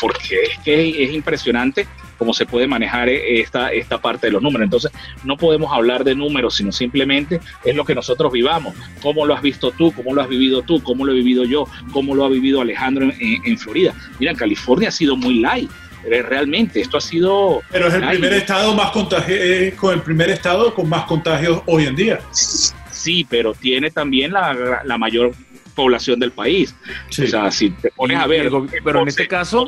porque 0.00 0.42
es 0.42 0.58
que 0.64 1.04
es 1.04 1.12
impresionante 1.12 1.86
cómo 2.18 2.34
se 2.34 2.44
puede 2.44 2.66
manejar 2.66 3.08
eh, 3.08 3.40
esta, 3.40 3.72
esta 3.72 3.98
parte 3.98 4.26
de 4.26 4.32
los 4.32 4.42
números. 4.42 4.64
Entonces, 4.64 4.92
no 5.24 5.36
podemos 5.36 5.72
hablar 5.72 6.04
de 6.04 6.14
números, 6.14 6.56
sino 6.56 6.72
simplemente 6.72 7.40
es 7.64 7.74
lo 7.74 7.84
que 7.84 7.94
nosotros 7.94 8.32
vivamos. 8.32 8.74
¿Cómo 9.00 9.24
lo 9.24 9.34
has 9.34 9.42
visto 9.42 9.70
tú? 9.70 9.92
¿Cómo 9.92 10.14
lo 10.14 10.20
has 10.20 10.28
vivido 10.28 10.62
tú? 10.62 10.82
¿Cómo 10.82 11.06
lo 11.06 11.12
he 11.12 11.14
vivido 11.14 11.44
yo? 11.44 11.66
¿Cómo 11.92 12.14
lo 12.14 12.24
ha 12.24 12.28
vivido 12.28 12.60
Alejandro 12.60 13.10
en, 13.18 13.58
Florida? 13.58 13.94
Mira, 14.18 14.34
California 14.34 14.88
ha 14.88 14.92
sido 14.92 15.16
muy 15.16 15.38
light. 15.38 15.70
Realmente, 16.04 16.80
esto 16.80 16.96
ha 16.96 17.00
sido. 17.00 17.60
Pero 17.70 17.88
es 17.88 17.94
el 17.94 18.06
primer 18.06 18.32
estado 18.34 18.74
más 18.74 18.90
contagio, 18.92 19.36
con 19.76 19.94
el 19.94 20.00
primer 20.00 20.30
estado 20.30 20.72
con 20.72 20.88
más 20.88 21.04
contagios 21.04 21.62
hoy 21.66 21.86
en 21.86 21.96
día. 21.96 22.20
Sí, 22.32 23.26
pero 23.28 23.52
tiene 23.52 23.90
también 23.90 24.32
la, 24.32 24.82
la 24.84 24.98
mayor 24.98 25.32
población 25.74 26.18
del 26.18 26.32
país. 26.32 26.74
O 27.10 27.26
sea, 27.26 27.50
si 27.50 27.70
te 27.70 27.90
pones 27.90 28.18
a 28.18 28.26
ver. 28.26 28.50
Pero 28.84 29.02
en 29.02 29.08
este 29.08 29.28
caso. 29.28 29.66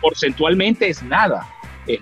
Porcentualmente 0.00 0.88
es 0.88 1.02
nada 1.02 1.46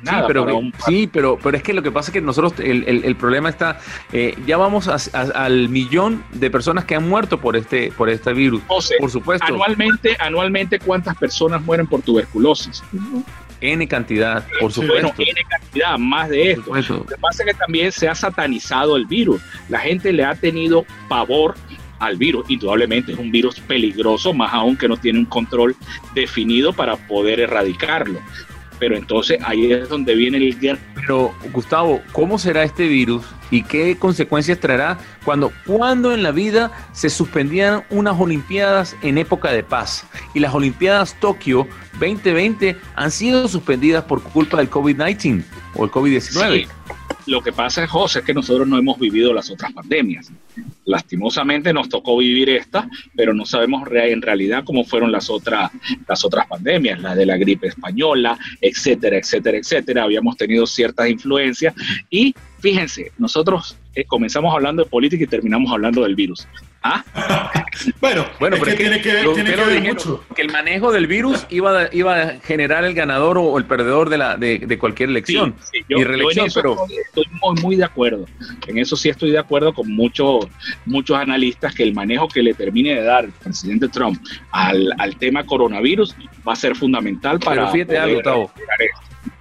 nada. 0.03 0.21
Sí, 0.21 0.27
pero, 0.27 0.61
sí, 0.87 1.11
pero, 1.13 1.39
pero 1.43 1.57
es 1.57 1.63
que 1.63 1.73
lo 1.73 1.83
que 1.83 1.91
pasa 1.91 2.11
es 2.11 2.13
que 2.13 2.21
nosotros, 2.21 2.55
el, 2.59 3.17
problema 3.17 3.49
está, 3.49 3.79
eh, 4.13 4.37
ya 4.47 4.57
vamos 4.57 4.89
al 4.89 5.69
millón 5.69 6.25
de 6.33 6.51
personas 6.51 6.85
que 6.85 6.95
han 6.95 7.09
muerto 7.09 7.41
por 7.41 7.57
este, 7.57 7.93
por 7.93 8.09
este 8.09 8.33
virus. 8.33 8.63
por 8.99 9.11
supuesto. 9.11 9.47
Anualmente, 9.47 10.17
anualmente, 10.19 10.79
¿cuántas 10.79 11.17
personas 11.17 11.63
mueren 11.63 11.87
por 11.87 12.03
tuberculosis? 12.03 12.83
N 13.61 13.89
cantidad, 13.89 14.47
por 14.61 14.73
supuesto. 14.73 15.09
Bueno, 15.09 15.15
N 15.19 15.41
cantidad, 15.49 15.99
más 15.99 16.29
de 16.29 16.53
esto. 16.53 16.75
Lo 16.75 17.07
que 17.07 17.17
pasa 17.17 17.43
es 17.43 17.53
que 17.53 17.59
también 17.59 17.91
se 17.93 18.09
ha 18.09 18.15
satanizado 18.15 18.97
el 18.97 19.07
virus. 19.07 19.41
La 19.69 19.81
gente 19.81 20.13
le 20.13 20.25
ha 20.25 20.35
tenido 20.35 20.85
pavor 21.09 21.55
al 21.99 22.17
virus. 22.17 22.49
Indudablemente 22.49 23.13
es 23.13 23.19
un 23.19 23.31
virus 23.33 23.59
peligroso, 23.61 24.33
más 24.33 24.53
aún 24.55 24.77
que 24.77 24.89
no 24.89 24.97
tiene 24.97 25.19
un 25.19 25.25
control 25.25 25.75
definido 26.15 26.73
para 26.73 26.97
poder 26.97 27.41
erradicarlo 27.41 28.21
pero 28.79 28.97
entonces 28.97 29.39
ahí 29.45 29.73
es 29.73 29.89
donde 29.89 30.15
viene 30.15 30.39
el. 30.39 30.79
Pero 30.95 31.35
Gustavo, 31.53 32.03
¿cómo 32.13 32.39
será 32.39 32.63
este 32.63 32.87
virus 32.87 33.25
y 33.51 33.63
qué 33.63 33.97
consecuencias 33.97 34.61
traerá 34.61 34.99
cuando, 35.25 35.53
cuando 35.67 36.13
en 36.13 36.23
la 36.23 36.31
vida 36.31 36.71
se 36.93 37.11
suspendían 37.11 37.85
unas 37.91 38.19
Olimpiadas 38.19 38.97
en 39.03 39.19
época 39.19 39.51
de 39.51 39.63
paz? 39.63 40.07
Y 40.35 40.41
las 40.41 40.55
Olimpiadas 40.55 41.19
Tokio 41.21 41.67
2020 41.93 42.77
han 42.95 43.11
sido 43.11 43.49
suspendidas 43.49 44.05
por 44.05 44.23
culpa 44.23 44.59
del 44.59 44.71
COVID-19 44.71 45.45
o 45.75 45.85
el 45.85 45.91
COVID-19. 45.91 46.69
Lo 47.29 47.43
que 47.43 47.53
pasa, 47.53 47.87
José, 47.87 48.21
es 48.21 48.25
que 48.25 48.33
nosotros 48.33 48.67
no 48.67 48.79
hemos 48.79 48.99
vivido 48.99 49.35
las 49.35 49.51
otras 49.51 49.71
pandemias. 49.75 50.33
Lastimosamente 50.87 51.75
nos 51.75 51.91
tocó 51.91 52.17
vivir 52.17 52.49
esta, 52.49 52.89
pero 53.15 53.35
no 53.35 53.45
sabemos 53.45 53.87
en 53.93 54.23
realidad 54.23 54.65
cómo 54.65 54.83
fueron 54.83 55.13
las 55.13 55.29
otras, 55.29 55.71
las 56.09 56.25
otras 56.25 56.47
pandemias, 56.47 57.03
la 57.03 57.15
de 57.15 57.27
la 57.27 57.37
gripe 57.37 57.67
española, 57.67 58.39
etcétera, 58.63 59.19
etcétera, 59.19 59.59
etcétera. 59.59 60.05
Habíamos 60.05 60.39
tenido 60.39 60.67
ciertas 60.67 61.11
influencias 61.11 61.75
y 62.09 62.35
fíjense, 62.61 63.13
nosotros 63.19 63.77
eh, 63.95 64.05
comenzamos 64.07 64.55
hablando 64.55 64.83
de 64.83 64.89
política 64.89 65.25
y 65.25 65.27
terminamos 65.27 65.71
hablando 65.71 66.05
del 66.05 66.15
virus. 66.15 66.49
¿Ah? 66.83 67.05
bueno, 68.01 68.25
bueno, 68.39 68.57
pero 68.61 68.71
que, 68.71 68.77
tiene 68.77 69.01
que, 69.01 69.13
ver, 69.13 69.83
mucho. 69.83 70.25
Que 70.35 70.43
el 70.43 70.53
manejo 70.53 70.93
del 70.93 71.09
virus 71.09 71.45
iba 71.51 71.83
a, 71.83 71.89
iba 71.93 72.23
a 72.23 72.41
generar 72.41 72.85
el 72.85 72.95
ganador 72.95 73.37
o 73.37 73.59
el 73.59 73.65
perdedor 73.65 74.09
de, 74.11 74.19
la, 74.19 74.37
de, 74.37 74.79
cualquier 74.79 75.09
elección 75.09 75.57
y 75.89 76.05
reelección, 76.05 76.49
pero 76.55 76.77
estoy 76.89 77.25
muy, 77.43 77.61
muy 77.63 77.77
de 77.77 77.85
acuerdo. 77.85 78.27
En 78.69 78.79
eso 78.79 78.97
sí 78.97 79.09
estoy 79.09 79.33
de 79.33 79.39
acuerdo 79.39 79.75
con 79.75 79.91
muchos 79.91 80.47
muchos 80.87 81.17
analistas 81.17 81.75
que 81.75 81.83
el 81.83 81.95
manejo 81.95 82.29
que 82.29 82.43
le 82.43 82.55
termine 82.55 82.95
de 82.95 83.03
dar 83.03 83.25
el 83.25 83.33
presidente 83.33 83.89
Trump 83.89 84.21
al, 84.53 84.95
tema 85.19 85.45
coronavirus 85.45 86.15
va 86.47 86.53
a 86.53 86.57
ser 86.57 86.77
fundamental 86.77 87.41
para. 87.41 87.69
fíjate 87.69 87.99
algo, 87.99 88.53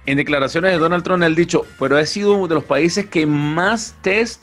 En 0.06 0.16
declaraciones 0.16 0.72
de 0.72 0.78
Donald 0.78 1.04
Trump, 1.04 1.22
él 1.22 1.36
dicho, 1.36 1.66
pero 1.78 1.96
ha 1.96 2.04
sido 2.04 2.32
uno 2.32 2.48
de 2.48 2.56
los 2.56 2.64
países 2.64 3.06
que 3.06 3.26
más 3.26 3.96
test 4.02 4.42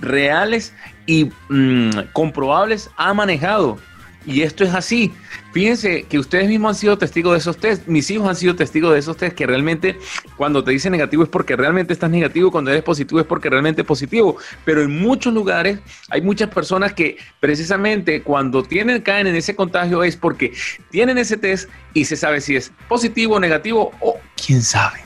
reales 0.00 0.72
y 1.06 1.30
mm, 1.48 1.90
comprobables 2.12 2.90
ha 2.96 3.14
manejado. 3.14 3.78
Y 4.26 4.42
esto 4.42 4.64
es 4.64 4.74
así. 4.74 5.12
Fíjense 5.52 6.02
que 6.02 6.18
ustedes 6.18 6.48
mismos 6.48 6.70
han 6.70 6.74
sido 6.74 6.98
testigos 6.98 7.32
de 7.32 7.38
esos 7.38 7.56
test. 7.58 7.86
Mis 7.86 8.10
hijos 8.10 8.28
han 8.28 8.34
sido 8.34 8.56
testigos 8.56 8.92
de 8.92 8.98
esos 8.98 9.16
test 9.16 9.36
que 9.36 9.46
realmente 9.46 9.96
cuando 10.36 10.64
te 10.64 10.72
dicen 10.72 10.90
negativo 10.90 11.22
es 11.22 11.28
porque 11.28 11.54
realmente 11.54 11.92
estás 11.92 12.10
negativo, 12.10 12.50
cuando 12.50 12.72
eres 12.72 12.82
positivo 12.82 13.20
es 13.20 13.26
porque 13.26 13.48
realmente 13.48 13.82
es 13.82 13.86
positivo. 13.86 14.36
Pero 14.64 14.82
en 14.82 15.00
muchos 15.00 15.32
lugares 15.32 15.78
hay 16.10 16.22
muchas 16.22 16.50
personas 16.50 16.92
que 16.92 17.18
precisamente 17.38 18.22
cuando 18.22 18.64
tienen, 18.64 19.00
caen 19.00 19.28
en 19.28 19.36
ese 19.36 19.54
contagio 19.54 20.02
es 20.02 20.16
porque 20.16 20.52
tienen 20.90 21.18
ese 21.18 21.36
test 21.36 21.70
y 21.94 22.04
se 22.04 22.16
sabe 22.16 22.40
si 22.40 22.56
es 22.56 22.72
positivo 22.88 23.38
negativo 23.38 23.92
o 24.00 24.18
quién 24.44 24.60
sabe. 24.60 24.98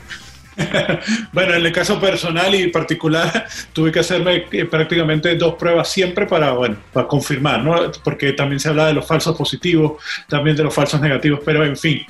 bueno, 1.33 1.53
en 1.53 1.65
el 1.65 1.71
caso 1.71 1.99
personal 1.99 2.53
y 2.55 2.67
particular, 2.67 3.47
tuve 3.73 3.91
que 3.91 3.99
hacerme 3.99 4.45
eh, 4.51 4.65
prácticamente 4.65 5.35
dos 5.35 5.55
pruebas 5.55 5.91
siempre 5.91 6.25
para, 6.25 6.51
bueno, 6.53 6.77
para 6.93 7.07
confirmar, 7.07 7.63
¿no? 7.63 7.91
Porque 8.03 8.33
también 8.33 8.59
se 8.59 8.69
habla 8.69 8.87
de 8.87 8.93
los 8.93 9.07
falsos 9.07 9.37
positivos, 9.37 10.01
también 10.27 10.55
de 10.55 10.63
los 10.63 10.73
falsos 10.73 10.99
negativos, 11.01 11.41
pero 11.45 11.65
en 11.65 11.77
fin. 11.77 12.05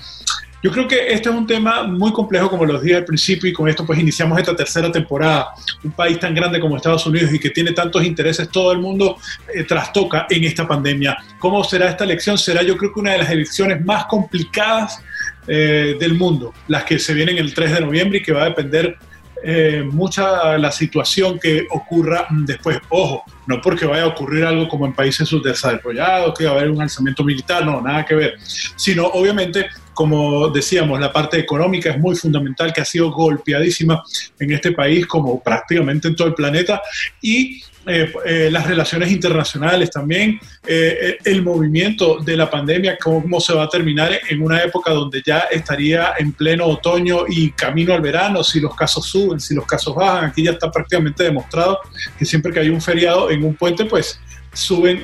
Yo 0.63 0.71
creo 0.71 0.87
que 0.87 1.11
este 1.11 1.29
es 1.29 1.35
un 1.35 1.47
tema 1.47 1.83
muy 1.83 2.13
complejo, 2.13 2.47
como 2.47 2.65
los 2.65 2.83
dije 2.83 2.97
al 2.97 3.05
principio, 3.05 3.49
y 3.49 3.53
con 3.53 3.67
esto 3.67 3.83
pues 3.83 3.97
iniciamos 3.97 4.37
esta 4.37 4.55
tercera 4.55 4.91
temporada. 4.91 5.53
Un 5.83 5.91
país 5.91 6.19
tan 6.19 6.35
grande 6.35 6.59
como 6.59 6.77
Estados 6.77 7.05
Unidos 7.07 7.33
y 7.33 7.39
que 7.39 7.49
tiene 7.49 7.71
tantos 7.71 8.03
intereses, 8.03 8.47
todo 8.49 8.71
el 8.71 8.77
mundo 8.77 9.17
eh, 9.53 9.63
trastoca 9.63 10.27
en 10.29 10.43
esta 10.43 10.67
pandemia. 10.67 11.17
¿Cómo 11.39 11.63
será 11.63 11.89
esta 11.89 12.03
elección? 12.03 12.37
Será 12.37 12.61
yo 12.61 12.77
creo 12.77 12.93
que 12.93 12.99
una 12.99 13.13
de 13.13 13.17
las 13.19 13.31
elecciones 13.31 13.83
más 13.83 14.05
complicadas 14.05 15.01
eh, 15.47 15.95
del 15.99 16.15
mundo, 16.15 16.53
las 16.67 16.83
que 16.83 16.99
se 16.99 17.13
vienen 17.13 17.37
el 17.37 17.53
3 17.53 17.73
de 17.73 17.81
noviembre 17.81 18.19
y 18.19 18.23
que 18.23 18.31
va 18.31 18.43
a 18.43 18.49
depender 18.49 18.97
eh, 19.43 19.83
mucha 19.83 20.57
la 20.57 20.71
situación 20.71 21.39
que 21.39 21.65
ocurra 21.71 22.27
después. 22.29 22.77
Ojo, 22.89 23.23
no 23.47 23.59
porque 23.59 23.85
vaya 23.85 24.03
a 24.03 24.07
ocurrir 24.07 24.45
algo 24.45 24.67
como 24.67 24.85
en 24.85 24.93
países 24.93 25.27
subdesarrollados, 25.27 26.37
que 26.37 26.45
va 26.45 26.51
a 26.51 26.53
haber 26.55 26.69
un 26.69 26.81
alzamiento 26.81 27.23
militar, 27.23 27.65
no, 27.65 27.81
nada 27.81 28.05
que 28.05 28.15
ver, 28.15 28.35
sino 28.75 29.07
obviamente 29.07 29.67
como 29.93 30.49
decíamos, 30.49 30.99
la 30.99 31.11
parte 31.11 31.37
económica 31.37 31.91
es 31.91 31.99
muy 31.99 32.15
fundamental, 32.15 32.73
que 32.73 32.81
ha 32.81 32.85
sido 32.85 33.11
golpeadísima 33.11 34.03
en 34.39 34.51
este 34.51 34.71
país, 34.71 35.05
como 35.05 35.41
prácticamente 35.43 36.07
en 36.07 36.15
todo 36.15 36.29
el 36.29 36.33
planeta, 36.33 36.81
y 37.21 37.61
eh, 37.87 38.13
eh, 38.25 38.49
las 38.51 38.67
relaciones 38.67 39.11
internacionales 39.11 39.89
también, 39.89 40.39
eh, 40.67 41.17
el 41.25 41.41
movimiento 41.41 42.19
de 42.19 42.37
la 42.37 42.47
pandemia, 42.47 42.95
cómo 43.01 43.39
se 43.39 43.55
va 43.55 43.63
a 43.63 43.69
terminar 43.69 44.11
en 44.29 44.41
una 44.43 44.61
época 44.61 44.91
donde 44.91 45.23
ya 45.25 45.39
estaría 45.51 46.13
en 46.19 46.31
pleno 46.33 46.67
otoño 46.67 47.23
y 47.27 47.49
camino 47.51 47.95
al 47.95 48.01
verano, 48.01 48.43
si 48.43 48.59
los 48.59 48.75
casos 48.75 49.07
suben, 49.07 49.39
si 49.39 49.55
los 49.55 49.65
casos 49.65 49.95
bajan, 49.95 50.25
aquí 50.25 50.43
ya 50.43 50.51
está 50.51 50.69
prácticamente 50.69 51.23
demostrado 51.23 51.79
que 52.19 52.25
siempre 52.25 52.51
que 52.51 52.59
hay 52.59 52.69
un 52.69 52.81
feriado 52.81 53.31
en 53.31 53.43
un 53.43 53.55
puente, 53.55 53.85
pues 53.85 54.19
suben 54.53 55.03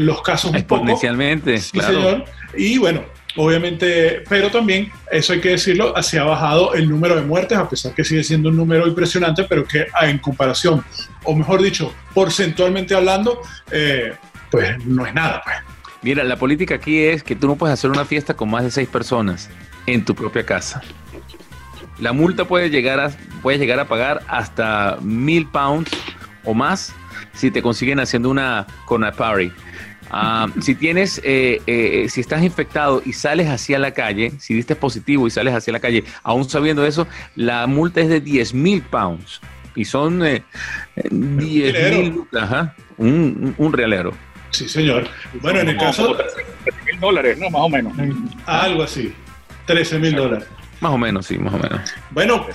los 0.00 0.22
casos 0.22 0.52
exponencialmente, 0.54 1.60
claro. 1.72 1.94
señor. 1.94 2.24
Y 2.56 2.78
bueno, 2.78 3.04
Obviamente, 3.40 4.24
pero 4.28 4.50
también, 4.50 4.90
eso 5.12 5.32
hay 5.32 5.40
que 5.40 5.50
decirlo, 5.50 5.94
se 6.02 6.18
ha 6.18 6.24
bajado 6.24 6.74
el 6.74 6.88
número 6.88 7.14
de 7.14 7.22
muertes, 7.22 7.56
a 7.56 7.68
pesar 7.68 7.94
que 7.94 8.02
sigue 8.02 8.24
siendo 8.24 8.48
un 8.48 8.56
número 8.56 8.84
impresionante, 8.88 9.44
pero 9.44 9.64
que 9.64 9.86
ah, 9.94 10.08
en 10.08 10.18
comparación, 10.18 10.84
o 11.22 11.36
mejor 11.36 11.62
dicho, 11.62 11.94
porcentualmente 12.14 12.96
hablando, 12.96 13.40
eh, 13.70 14.12
pues 14.50 14.84
no 14.84 15.06
es 15.06 15.14
nada. 15.14 15.40
Pues. 15.44 15.56
Mira, 16.02 16.24
la 16.24 16.34
política 16.34 16.74
aquí 16.74 16.98
es 16.98 17.22
que 17.22 17.36
tú 17.36 17.46
no 17.46 17.54
puedes 17.54 17.74
hacer 17.74 17.92
una 17.92 18.04
fiesta 18.04 18.34
con 18.34 18.50
más 18.50 18.64
de 18.64 18.72
seis 18.72 18.88
personas 18.88 19.48
en 19.86 20.04
tu 20.04 20.16
propia 20.16 20.44
casa. 20.44 20.82
La 22.00 22.12
multa 22.12 22.44
puede 22.44 22.70
llegar 22.70 22.98
a, 22.98 23.12
llegar 23.54 23.78
a 23.78 23.86
pagar 23.86 24.20
hasta 24.26 24.98
mil 25.00 25.46
pounds 25.46 25.92
o 26.42 26.54
más 26.54 26.92
si 27.34 27.52
te 27.52 27.62
consiguen 27.62 28.00
haciendo 28.00 28.30
una 28.30 28.66
con 28.84 29.04
a 29.04 29.12
party. 29.12 29.52
Ah, 30.10 30.46
si 30.60 30.74
tienes, 30.74 31.20
eh, 31.24 31.60
eh, 31.66 32.06
si 32.08 32.20
estás 32.20 32.42
infectado 32.42 33.02
y 33.04 33.12
sales 33.12 33.48
hacia 33.48 33.78
la 33.78 33.92
calle, 33.92 34.32
si 34.38 34.54
diste 34.54 34.74
positivo 34.74 35.26
y 35.26 35.30
sales 35.30 35.54
hacia 35.54 35.72
la 35.72 35.80
calle, 35.80 36.04
aún 36.22 36.48
sabiendo 36.48 36.86
eso, 36.86 37.06
la 37.36 37.66
multa 37.66 38.00
es 38.00 38.08
de 38.08 38.20
10 38.20 38.54
mil 38.54 38.82
pounds. 38.82 39.40
Y 39.74 39.84
son 39.84 40.20
10 40.20 40.42
eh, 40.96 41.10
mil, 41.10 42.24
un, 42.96 43.54
un, 43.56 43.72
realero. 43.72 44.12
Sí, 44.50 44.68
señor. 44.68 45.06
Bueno, 45.40 45.60
en 45.60 45.68
el 45.68 45.76
caso... 45.76 46.16
13 46.16 46.84
mil 46.86 47.00
dólares, 47.00 47.38
¿no? 47.38 47.50
Más 47.50 47.62
o 47.62 47.68
menos. 47.68 47.92
Algo 48.46 48.82
así. 48.82 49.14
13 49.66 49.98
mil 50.00 50.16
dólares. 50.16 50.48
Más 50.80 50.92
o 50.92 50.98
menos, 50.98 51.26
sí, 51.26 51.38
más 51.38 51.54
o 51.54 51.58
menos. 51.58 51.80
Bueno, 52.10 52.46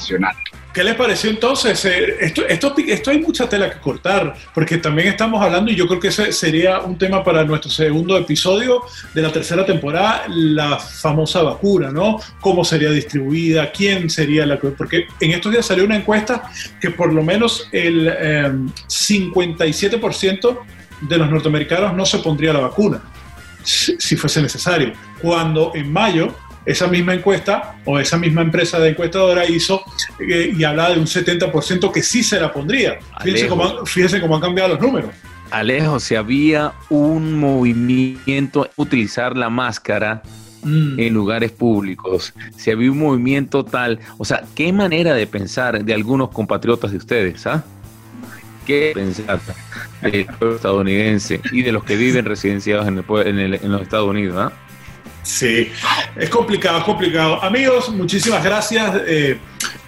¿Qué 0.73 0.83
les 0.83 0.95
pareció 0.95 1.29
entonces? 1.29 1.85
Eh, 1.85 2.15
esto, 2.19 2.41
esto, 2.47 2.73
esto, 2.75 3.11
hay 3.11 3.19
mucha 3.19 3.47
tela 3.47 3.69
que 3.69 3.79
cortar, 3.79 4.33
porque 4.55 4.79
también 4.79 5.09
estamos 5.09 5.39
hablando, 5.39 5.71
y 5.71 5.75
yo 5.75 5.87
creo 5.87 5.99
que 5.99 6.07
ese 6.07 6.31
sería 6.31 6.79
un 6.79 6.97
tema 6.97 7.23
para 7.23 7.43
nuestro 7.43 7.69
segundo 7.69 8.17
episodio 8.17 8.81
de 9.13 9.21
la 9.21 9.31
tercera 9.31 9.63
temporada, 9.67 10.23
la 10.27 10.79
famosa 10.79 11.43
vacuna, 11.43 11.91
¿no? 11.91 12.19
¿Cómo 12.41 12.65
sería 12.65 12.89
distribuida? 12.89 13.71
¿Quién 13.71 14.09
sería 14.09 14.47
la 14.47 14.59
Porque 14.59 15.05
en 15.19 15.31
estos 15.31 15.51
días 15.51 15.63
salió 15.67 15.85
una 15.85 15.97
encuesta 15.97 16.49
que 16.81 16.89
por 16.89 17.13
lo 17.13 17.21
menos 17.21 17.67
el 17.71 18.09
57% 18.87 20.49
em, 20.49 21.07
de 21.07 21.17
los 21.17 21.29
norteamericanos 21.29 21.93
no 21.93 22.05
se 22.05 22.17
pondría 22.17 22.51
la 22.51 22.61
vacuna, 22.61 23.03
si 23.63 24.15
fuese 24.15 24.41
necesario. 24.41 24.93
Cuando 25.21 25.71
en 25.75 25.93
mayo 25.93 26.35
esa 26.65 26.87
misma 26.87 27.13
encuesta 27.13 27.75
o 27.85 27.99
esa 27.99 28.17
misma 28.17 28.41
empresa 28.41 28.79
de 28.79 28.89
encuestadora 28.89 29.45
hizo 29.45 29.83
eh, 30.19 30.53
y 30.55 30.63
hablaba 30.63 30.91
de 30.91 30.99
un 30.99 31.05
70% 31.05 31.91
que 31.91 32.01
sí 32.01 32.23
se 32.23 32.39
la 32.39 32.51
pondría. 32.51 32.99
Fíjense 33.21 33.47
cómo, 34.21 34.35
han 34.35 34.41
cambiado 34.41 34.69
los 34.69 34.79
números. 34.79 35.11
Alejo, 35.51 35.99
si 35.99 36.15
había 36.15 36.73
un 36.89 37.39
movimiento 37.39 38.69
utilizar 38.75 39.37
la 39.37 39.49
máscara 39.49 40.23
mm. 40.63 40.99
en 40.99 41.13
lugares 41.13 41.51
públicos, 41.51 42.33
si 42.57 42.71
había 42.71 42.91
un 42.91 42.97
movimiento 42.97 43.63
tal, 43.63 43.99
o 44.17 44.25
sea, 44.25 44.43
qué 44.55 44.71
manera 44.73 45.13
de 45.13 45.27
pensar 45.27 45.83
de 45.83 45.93
algunos 45.93 46.29
compatriotas 46.29 46.91
de 46.91 46.97
ustedes, 46.97 47.45
¿ah? 47.45 47.63
¿Qué 48.65 48.93
pensar 48.95 49.41
del 50.01 50.25
pueblo 50.25 50.55
estadounidense 50.55 51.41
y 51.51 51.63
de 51.63 51.73
los 51.73 51.83
que 51.83 51.97
viven 51.97 52.23
residenciados 52.23 52.87
en, 52.87 53.03
en 53.39 53.71
los 53.71 53.81
Estados 53.81 54.09
Unidos, 54.09 54.37
¿ah? 54.39 54.53
Sí, 55.23 55.71
es 56.17 56.29
complicado, 56.29 56.79
es 56.79 56.83
complicado. 56.83 57.41
Amigos, 57.43 57.89
muchísimas 57.89 58.43
gracias. 58.43 59.01
Eh, 59.07 59.39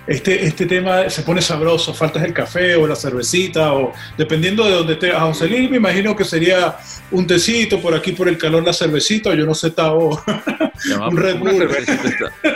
este, 0.07 0.45
este 0.45 0.65
tema 0.67 1.09
se 1.09 1.23
pone 1.23 1.41
sabroso, 1.41 1.93
faltas 1.93 2.23
el 2.23 2.33
café 2.33 2.75
o 2.75 2.85
la 2.85 2.95
cervecita, 2.95 3.73
o 3.73 3.91
dependiendo 4.17 4.63
de 4.63 4.71
donde 4.71 4.93
esté. 4.93 5.11
A 5.11 5.21
José 5.21 5.47
Luis 5.47 5.69
me 5.69 5.77
imagino 5.77 6.15
que 6.15 6.23
sería 6.23 6.77
un 7.11 7.25
tecito, 7.25 7.81
por 7.81 7.93
aquí 7.93 8.11
por 8.11 8.27
el 8.29 8.37
calor 8.37 8.63
la 8.63 8.73
cervecita, 8.73 9.31
o 9.31 9.33
yo 9.33 9.45
no 9.45 9.55
sé, 9.55 9.71
Tavo. 9.71 10.21
un 11.09 11.17
Red 11.17 11.39
Bull. 11.39 11.67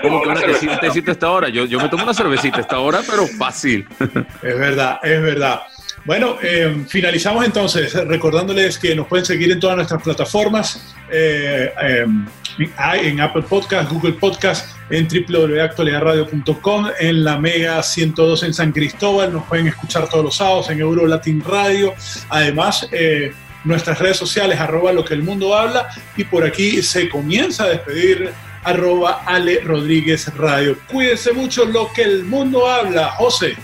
¿Cómo 0.02 0.22
que 0.22 0.30
un 0.30 0.80
tecito 0.80 1.12
a 1.12 1.13
esta 1.13 1.30
hora? 1.32 1.50
Yo, 1.50 1.65
yo 1.65 1.80
me 1.80 1.89
tomo 1.89 2.04
una 2.04 2.13
cervecita 2.13 2.58
a 2.58 2.62
esta 2.62 2.80
hora, 2.80 3.02
pero 3.10 3.26
fácil. 3.28 3.88
es 4.00 4.60
verdad, 4.60 5.00
es 5.04 5.22
verdad. 5.22 5.62
Bueno, 6.06 6.38
eh, 6.42 6.86
finalizamos 6.88 7.46
entonces 7.46 7.94
recordándoles 7.94 8.78
que 8.78 8.96
nos 8.96 9.08
pueden 9.08 9.26
seguir 9.26 9.52
en 9.52 9.60
todas 9.60 9.76
nuestras 9.76 10.02
plataformas, 10.02 10.96
eh, 11.12 11.72
en 13.02 13.22
Apple 13.22 13.43
Podcast, 13.43 13.91
Google 13.91 14.13
Podcast, 14.13 14.76
en 14.89 15.08
www.actualidadradio.com, 15.08 16.88
en 17.00 17.24
la 17.24 17.38
Mega 17.38 17.82
102 17.82 18.43
en 18.43 18.54
San 18.54 18.72
Cristóbal, 18.72 19.32
nos 19.32 19.43
pueden 19.45 19.67
escuchar 19.67 20.10
todos 20.10 20.26
los 20.26 20.36
sábados 20.36 20.69
en 20.69 20.80
Euro 20.80 21.08
Latin 21.08 21.41
Radio, 21.45 21.93
además 22.30 22.88
eh, 22.91 23.32
nuestras 23.63 24.00
redes 24.00 24.17
sociales, 24.17 24.60
arroba 24.60 24.91
lo 24.91 25.06
que 25.06 25.13
el 25.13 25.24
mundo 25.24 25.56
habla, 25.56 25.89
y 26.17 26.26
por 26.26 26.43
aquí 26.43 26.82
se 26.82 27.08
comienza 27.08 27.63
a 27.63 27.69
despedir 27.69 28.32
arroba 28.63 29.24
Ale 29.26 29.62
Rodríguez 29.62 30.34
Radio. 30.36 30.78
Cuídense 30.91 31.32
mucho 31.34 31.65
lo 31.65 31.91
que 31.93 32.04
el 32.04 32.26
mundo 32.26 32.67
habla, 32.67 33.12
José. 33.12 33.56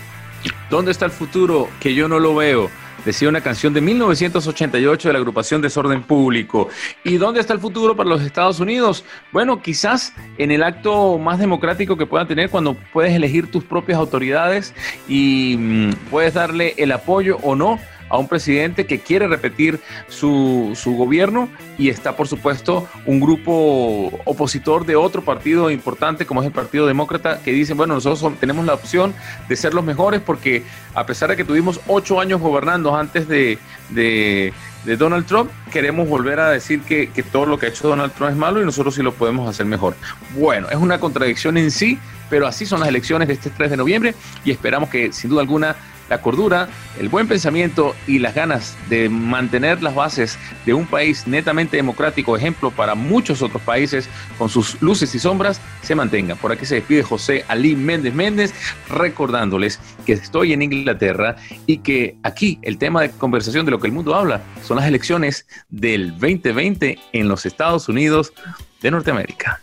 ¿Dónde 0.70 0.90
está 0.90 1.04
el 1.04 1.10
futuro? 1.10 1.68
Que 1.80 1.94
yo 1.94 2.08
no 2.08 2.18
lo 2.18 2.34
veo. 2.34 2.70
Decía 3.04 3.28
una 3.28 3.40
canción 3.40 3.72
de 3.72 3.80
1988 3.80 5.08
de 5.08 5.12
la 5.12 5.18
agrupación 5.18 5.62
Desorden 5.62 6.02
Público. 6.02 6.68
¿Y 7.04 7.16
dónde 7.16 7.40
está 7.40 7.52
el 7.52 7.60
futuro 7.60 7.94
para 7.96 8.08
los 8.08 8.22
Estados 8.22 8.60
Unidos? 8.60 9.04
Bueno, 9.32 9.62
quizás 9.62 10.12
en 10.38 10.50
el 10.50 10.62
acto 10.62 11.18
más 11.18 11.38
democrático 11.38 11.96
que 11.96 12.06
puedan 12.06 12.26
tener 12.26 12.50
cuando 12.50 12.74
puedes 12.92 13.12
elegir 13.14 13.50
tus 13.50 13.64
propias 13.64 13.98
autoridades 13.98 14.74
y 15.08 15.56
mm, 15.58 15.90
puedes 16.10 16.34
darle 16.34 16.74
el 16.78 16.92
apoyo 16.92 17.38
o 17.42 17.54
no 17.54 17.78
a 18.08 18.18
un 18.18 18.28
presidente 18.28 18.86
que 18.86 19.00
quiere 19.00 19.26
repetir 19.28 19.80
su, 20.08 20.72
su, 20.74 20.96
gobierno 20.96 21.48
y 21.78 21.88
está, 21.88 22.16
por 22.16 22.28
supuesto, 22.28 22.88
un 23.04 23.20
grupo 23.20 24.10
opositor 24.24 24.86
de 24.86 24.96
otro 24.96 25.22
partido 25.22 25.70
importante 25.70 26.26
como 26.26 26.40
es 26.40 26.46
el 26.46 26.52
Partido 26.52 26.86
Demócrata 26.86 27.40
que 27.42 27.52
dicen, 27.52 27.76
bueno, 27.76 27.94
nosotros 27.94 28.32
tenemos 28.38 28.64
la 28.64 28.74
opción 28.74 29.14
de 29.48 29.56
ser 29.56 29.74
los 29.74 29.84
mejores 29.84 30.20
porque 30.20 30.62
a 30.94 31.06
pesar 31.06 31.30
de 31.30 31.36
que 31.36 31.44
tuvimos 31.44 31.80
ocho 31.86 32.20
años 32.20 32.40
gobernando 32.40 32.94
antes 32.94 33.28
de, 33.28 33.58
de, 33.90 34.52
de 34.84 34.96
Donald 34.96 35.26
Trump, 35.26 35.50
queremos 35.72 36.08
volver 36.08 36.40
a 36.40 36.50
decir 36.50 36.80
que, 36.82 37.10
que 37.10 37.22
todo 37.22 37.46
lo 37.46 37.58
que 37.58 37.66
ha 37.66 37.68
hecho 37.68 37.88
Donald 37.88 38.12
Trump 38.12 38.30
es 38.30 38.36
malo 38.36 38.62
y 38.62 38.64
nosotros 38.64 38.94
sí 38.94 39.02
lo 39.02 39.12
podemos 39.12 39.48
hacer 39.48 39.66
mejor. 39.66 39.96
Bueno, 40.34 40.68
es 40.70 40.76
una 40.76 40.98
contradicción 40.98 41.56
en 41.56 41.70
sí, 41.70 41.98
pero 42.30 42.46
así 42.46 42.66
son 42.66 42.80
las 42.80 42.88
elecciones 42.88 43.28
de 43.28 43.34
este 43.34 43.50
3 43.50 43.70
de 43.70 43.76
noviembre 43.76 44.14
y 44.44 44.50
esperamos 44.50 44.88
que 44.88 45.12
sin 45.12 45.30
duda 45.30 45.42
alguna 45.42 45.76
la 46.08 46.20
cordura, 46.20 46.68
el 46.98 47.08
buen 47.08 47.28
pensamiento 47.28 47.94
y 48.06 48.18
las 48.18 48.34
ganas 48.34 48.76
de 48.88 49.08
mantener 49.08 49.82
las 49.82 49.94
bases 49.94 50.38
de 50.64 50.74
un 50.74 50.86
país 50.86 51.26
netamente 51.26 51.76
democrático, 51.76 52.36
ejemplo 52.36 52.70
para 52.70 52.94
muchos 52.94 53.42
otros 53.42 53.62
países 53.62 54.08
con 54.38 54.48
sus 54.48 54.80
luces 54.82 55.14
y 55.14 55.18
sombras, 55.18 55.60
se 55.82 55.94
mantengan. 55.94 56.38
Por 56.38 56.52
aquí 56.52 56.66
se 56.66 56.76
despide 56.76 57.02
José 57.02 57.44
Ali 57.48 57.76
Méndez 57.76 58.14
Méndez, 58.14 58.54
recordándoles 58.88 59.80
que 60.04 60.12
estoy 60.12 60.52
en 60.52 60.62
Inglaterra 60.62 61.36
y 61.66 61.78
que 61.78 62.16
aquí 62.22 62.58
el 62.62 62.78
tema 62.78 63.02
de 63.02 63.10
conversación 63.10 63.64
de 63.64 63.72
lo 63.72 63.80
que 63.80 63.86
el 63.86 63.92
mundo 63.92 64.14
habla 64.14 64.40
son 64.62 64.76
las 64.76 64.86
elecciones 64.86 65.46
del 65.68 66.12
2020 66.12 66.98
en 67.12 67.28
los 67.28 67.46
Estados 67.46 67.88
Unidos 67.88 68.32
de 68.80 68.90
Norteamérica. 68.90 69.60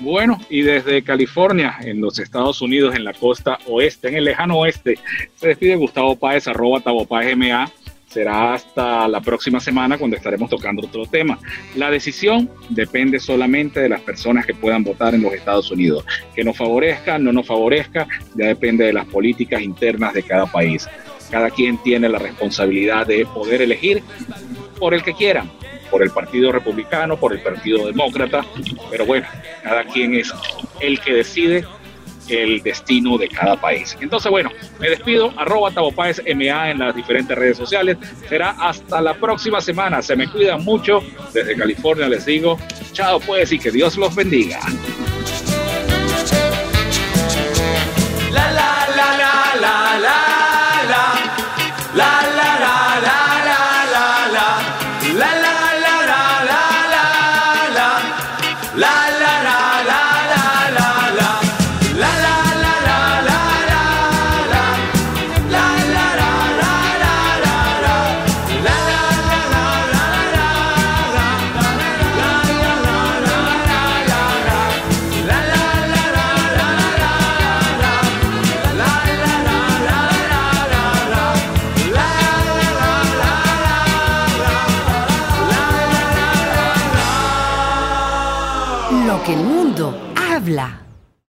Bueno, 0.00 0.38
y 0.48 0.62
desde 0.62 1.02
California, 1.02 1.76
en 1.80 2.00
los 2.00 2.20
Estados 2.20 2.62
Unidos, 2.62 2.94
en 2.94 3.02
la 3.02 3.12
costa 3.12 3.58
oeste, 3.66 4.08
en 4.08 4.14
el 4.14 4.24
lejano 4.24 4.58
oeste, 4.58 4.98
se 5.34 5.48
despide 5.48 5.74
Gustavo 5.74 6.14
Páez, 6.16 6.46
arroba 6.46 6.80
Tavo 6.80 7.04
Páez 7.04 7.36
MA. 7.36 7.68
Será 8.06 8.54
hasta 8.54 9.06
la 9.06 9.20
próxima 9.20 9.60
semana 9.60 9.98
cuando 9.98 10.16
estaremos 10.16 10.48
tocando 10.48 10.86
otro 10.86 11.04
tema. 11.04 11.38
La 11.74 11.90
decisión 11.90 12.48
depende 12.70 13.18
solamente 13.18 13.80
de 13.80 13.88
las 13.88 14.00
personas 14.00 14.46
que 14.46 14.54
puedan 14.54 14.82
votar 14.82 15.14
en 15.14 15.22
los 15.22 15.34
Estados 15.34 15.70
Unidos. 15.70 16.06
Que 16.34 16.42
nos 16.42 16.56
favorezca, 16.56 17.18
no 17.18 17.32
nos 17.32 17.46
favorezca, 17.46 18.06
ya 18.34 18.46
depende 18.46 18.86
de 18.86 18.94
las 18.94 19.04
políticas 19.06 19.60
internas 19.60 20.14
de 20.14 20.22
cada 20.22 20.46
país. 20.46 20.88
Cada 21.30 21.50
quien 21.50 21.76
tiene 21.82 22.08
la 22.08 22.18
responsabilidad 22.18 23.06
de 23.06 23.26
poder 23.26 23.60
elegir 23.60 24.02
por 24.78 24.94
el 24.94 25.02
que 25.02 25.12
quieran, 25.12 25.50
por 25.90 26.02
el 26.02 26.10
Partido 26.10 26.52
Republicano, 26.52 27.16
por 27.16 27.32
el 27.32 27.40
Partido 27.40 27.86
Demócrata, 27.86 28.44
pero 28.90 29.06
bueno, 29.06 29.26
cada 29.62 29.84
quien 29.84 30.14
es 30.14 30.32
el 30.80 31.00
que 31.00 31.14
decide 31.14 31.64
el 32.28 32.62
destino 32.62 33.16
de 33.18 33.28
cada 33.28 33.60
país. 33.60 33.96
Entonces, 34.00 34.30
bueno, 34.30 34.50
me 34.78 34.90
despido, 34.90 35.32
arroba 35.36 35.70
Tabopaes 35.70 36.22
MA 36.36 36.70
en 36.70 36.78
las 36.78 36.94
diferentes 36.94 37.36
redes 37.36 37.56
sociales. 37.56 37.96
Será 38.28 38.50
hasta 38.50 39.00
la 39.00 39.14
próxima 39.14 39.60
semana. 39.60 40.02
Se 40.02 40.14
me 40.14 40.28
cuidan 40.28 40.62
mucho. 40.62 41.02
Desde 41.32 41.56
California 41.56 42.08
les 42.08 42.26
digo, 42.26 42.58
chao 42.92 43.20
pues 43.20 43.52
y 43.52 43.58
que 43.58 43.70
Dios 43.70 43.96
los 43.96 44.14
bendiga. 44.14 44.60